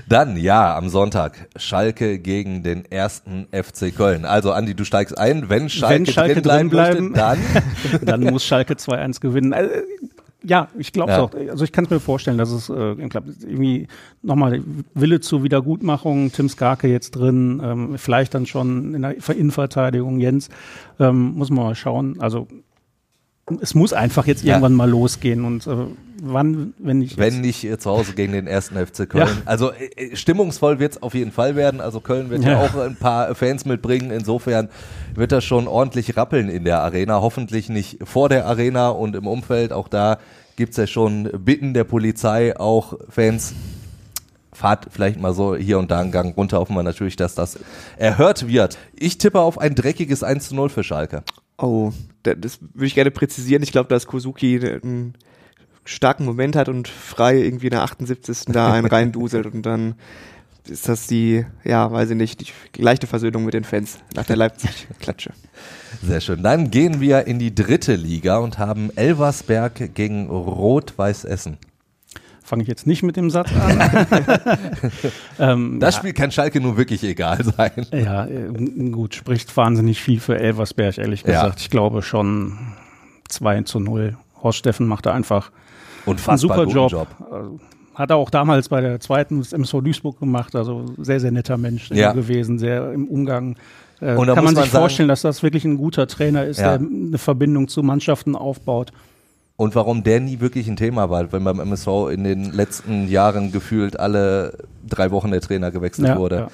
[0.07, 4.23] Dann, ja, am Sonntag Schalke gegen den ersten FC Köln.
[4.23, 5.49] Also, Andi, du steigst ein.
[5.49, 9.53] Wenn Schalke, Wenn Schalke drin bleiben, drin möchte, dann dann muss Schalke 2-1 gewinnen.
[9.53, 9.71] Also,
[10.47, 11.23] ja, ich glaube es Ja.
[11.23, 11.33] auch.
[11.49, 13.87] Also ich kann es mir vorstellen, dass es äh, ich glaub, irgendwie
[14.21, 14.61] nochmal
[14.93, 20.49] Wille zur Wiedergutmachung, Tim Skarke jetzt drin, ähm, vielleicht dann schon in der Innenverteidigung Jens,
[20.99, 22.19] ähm, muss man mal schauen.
[22.19, 22.47] Also
[23.61, 24.55] es muss einfach jetzt Ja.
[24.55, 25.75] irgendwann mal losgehen und äh,
[26.21, 29.27] wann, wenn ich wenn nicht äh, zu Hause gegen den ersten FC Köln.
[29.27, 29.41] Ja.
[29.45, 31.79] Also äh, stimmungsvoll wird es auf jeden Fall werden.
[31.79, 32.51] Also Köln wird ja.
[32.51, 32.61] Ja.
[32.61, 34.11] auch ein paar Fans mitbringen.
[34.11, 34.69] Insofern
[35.15, 37.21] wird das schon ordentlich rappeln in der Arena.
[37.21, 39.71] Hoffentlich nicht vor der Arena und im Umfeld.
[39.71, 40.17] Auch da
[40.57, 43.53] gibt's ja schon Bitten der Polizei, auch Fans.
[44.51, 47.59] Fahrt vielleicht mal so hier und da einen Gang runter, hoffen wir natürlich, dass das
[47.97, 48.77] erhört wird.
[48.97, 51.21] Ich tippe auf ein dreckiges 1 zu 0 für Schalke.
[51.57, 51.91] Oh,
[52.23, 53.63] da- das würde ich gerne präzisieren.
[53.63, 55.15] Ich glaube, dass Kozuki einen
[55.85, 58.45] starken Moment hat und frei irgendwie in der 78.
[58.47, 59.95] da einen reinduselt und dann
[60.67, 64.35] ist das die, ja, weiß ich nicht, die leichte Versöhnung mit den Fans nach der
[64.35, 65.31] Leipzig-Klatsche.
[66.03, 66.43] Sehr schön.
[66.43, 71.57] Dann gehen wir in die dritte Liga und haben Elversberg gegen Rot-Weiß Essen.
[72.47, 73.79] Fange ich jetzt nicht mit dem Satz an.
[75.39, 77.85] ähm, Das Spiel kann Schalke nun wirklich egal sein.
[77.91, 81.27] Ja, äh, gut, spricht wahnsinnig viel für Elversberg, ehrlich Ja.
[81.43, 81.59] gesagt.
[81.61, 82.57] Ich glaube schon
[83.29, 84.15] 2 zu 0.
[84.41, 85.51] Horst Steffen macht da einfach
[86.05, 86.91] einen Unfassbar super guten Job.
[86.91, 87.07] Job.
[87.31, 87.59] Also,
[87.95, 91.89] Hat er auch damals bei der zweiten MSV Duisburg gemacht, also sehr, sehr netter Mensch
[91.91, 92.13] Ja.
[92.13, 93.55] gewesen, sehr im Umgang.
[93.99, 96.77] Äh, kann man man sich sagen- vorstellen, dass das wirklich ein guter Trainer ist, Ja.
[96.77, 98.91] der eine Verbindung zu Mannschaften aufbaut.
[99.57, 103.51] Und warum der nie wirklich ein Thema war, wenn beim MSV in den letzten Jahren
[103.51, 104.53] gefühlt alle
[104.87, 106.35] drei Wochen der Trainer gewechselt Ja, wurde.
[106.35, 106.47] ja.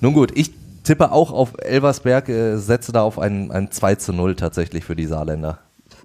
[0.00, 4.12] Nun gut, ich tippe auch auf Elversberg, äh, setze da auf ein, ein 2 zu
[4.12, 5.58] 0 tatsächlich für die Saarländer.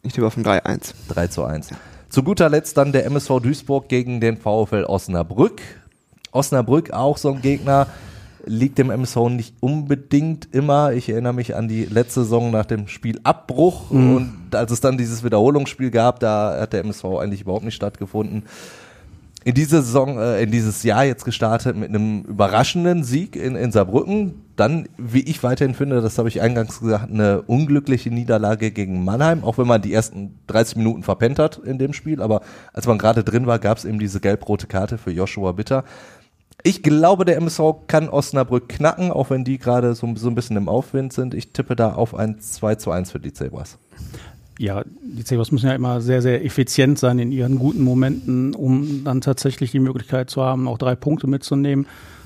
[0.03, 0.93] Ich tippe auf ein 3-1.
[1.09, 1.69] 3 zu 1.
[2.09, 5.59] Zu guter Letzt dann der MSV Duisburg gegen den VfL Osnabrück.
[6.31, 7.87] Osnabrück auch so ein Gegner,
[8.47, 10.93] liegt dem MSV nicht unbedingt immer.
[10.93, 14.15] Ich erinnere mich an die letzte Saison nach dem Spielabbruch mhm.
[14.15, 18.43] und als es dann dieses Wiederholungsspiel gab, da hat der MSV eigentlich überhaupt nicht stattgefunden
[19.47, 23.71] in diese Saison, äh, in dieses Jahr jetzt gestartet mit einem überraschenden Sieg in, in
[23.71, 24.41] Saarbrücken.
[24.57, 29.45] Dann, wie ich weiterhin finde, das habe ich eingangs gesagt, eine unglückliche Niederlage gegen Mannheim,
[29.45, 32.21] auch wenn man die ersten 30 Minuten verpennt hat in dem Spiel.
[32.21, 32.41] Aber
[32.73, 35.85] als man gerade drin war, gab es eben diese gelb-rote Karte für Joshua Bitter.
[36.67, 40.57] Ich glaube, der MSV kann Osnabrück knacken, auch wenn die gerade so, so ein bisschen
[40.57, 41.33] im Aufwind sind.
[41.33, 43.77] Ich tippe da auf ein 2 zu 1 für die Zebras
[44.59, 49.03] ja, die Zebras müssen ja immer sehr, sehr effizient sein in ihren guten Momenten, um
[49.03, 51.85] dann tatsächlich die Möglichkeit zu haben, auch drei Punkte mitzunehmen.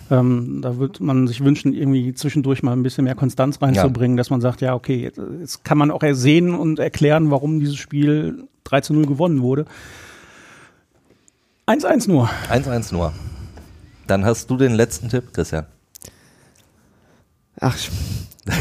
[0.10, 4.22] Ähm, da wird man sich wünschen, irgendwie zwischendurch mal ein bisschen mehr Konstanz reinzubringen, ja.
[4.22, 7.78] dass man sagt, ja, okay, jetzt, jetzt kann man auch ersehen und erklären, warum dieses
[7.78, 9.66] Spiel 3 zu 0 gewonnen wurde.
[11.68, 12.30] 1-1 nur.
[12.50, 13.14] 1-1 nur.
[14.08, 15.66] Dann hast du den letzten Tipp, Christian.
[17.60, 17.78] Ach,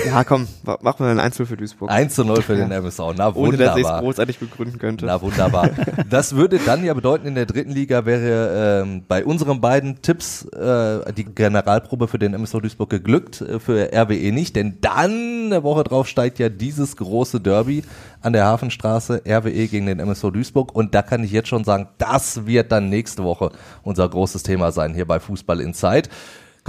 [0.07, 0.47] ja, komm,
[0.83, 1.91] machen wir ein 1 für Duisburg.
[1.91, 2.99] 1 zu 0 für den MSV.
[3.17, 3.37] Na wunderbar.
[3.37, 5.07] Ohne, dass ich es großartig begründen könnte.
[5.07, 5.71] Na wunderbar.
[6.11, 10.45] Das würde dann ja bedeuten, in der dritten Liga wäre ähm, bei unseren beiden Tipps
[10.45, 15.63] äh, die Generalprobe für den MSV Duisburg geglückt, äh, für RWE nicht, denn dann eine
[15.63, 17.83] Woche drauf steigt ja dieses große Derby
[18.23, 21.89] an der Hafenstraße, RWE gegen den MSV Duisburg und da kann ich jetzt schon sagen,
[21.99, 23.51] das wird dann nächste Woche
[23.83, 26.09] unser großes Thema sein hier bei Fußball Inside.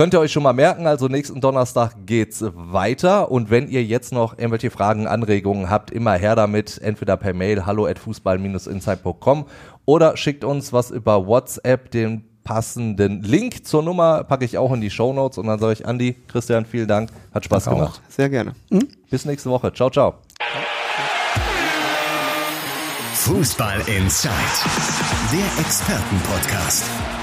[0.02, 4.12] Könnt ihr euch schon mal merken, also nächsten Donnerstag geht's weiter und wenn ihr jetzt
[4.12, 9.46] noch irgendwelche Fragen, Anregungen habt, immer her damit, entweder per Mail hallo at fußball-insight.com
[9.86, 14.82] oder schickt uns was über WhatsApp, den passenden Link zur Nummer packe ich auch in
[14.82, 18.02] die Show Notes und dann sage ich Andi, Christian, vielen Dank, hat Spaß Danke gemacht.
[18.04, 18.12] Auch.
[18.12, 18.56] Sehr gerne.
[18.72, 18.88] Mhm.
[19.12, 19.72] Bis nächste Woche.
[19.72, 20.16] Ciao, ciao.
[23.14, 24.32] Fußball Inside,
[25.32, 26.90] der Expertenpodcast.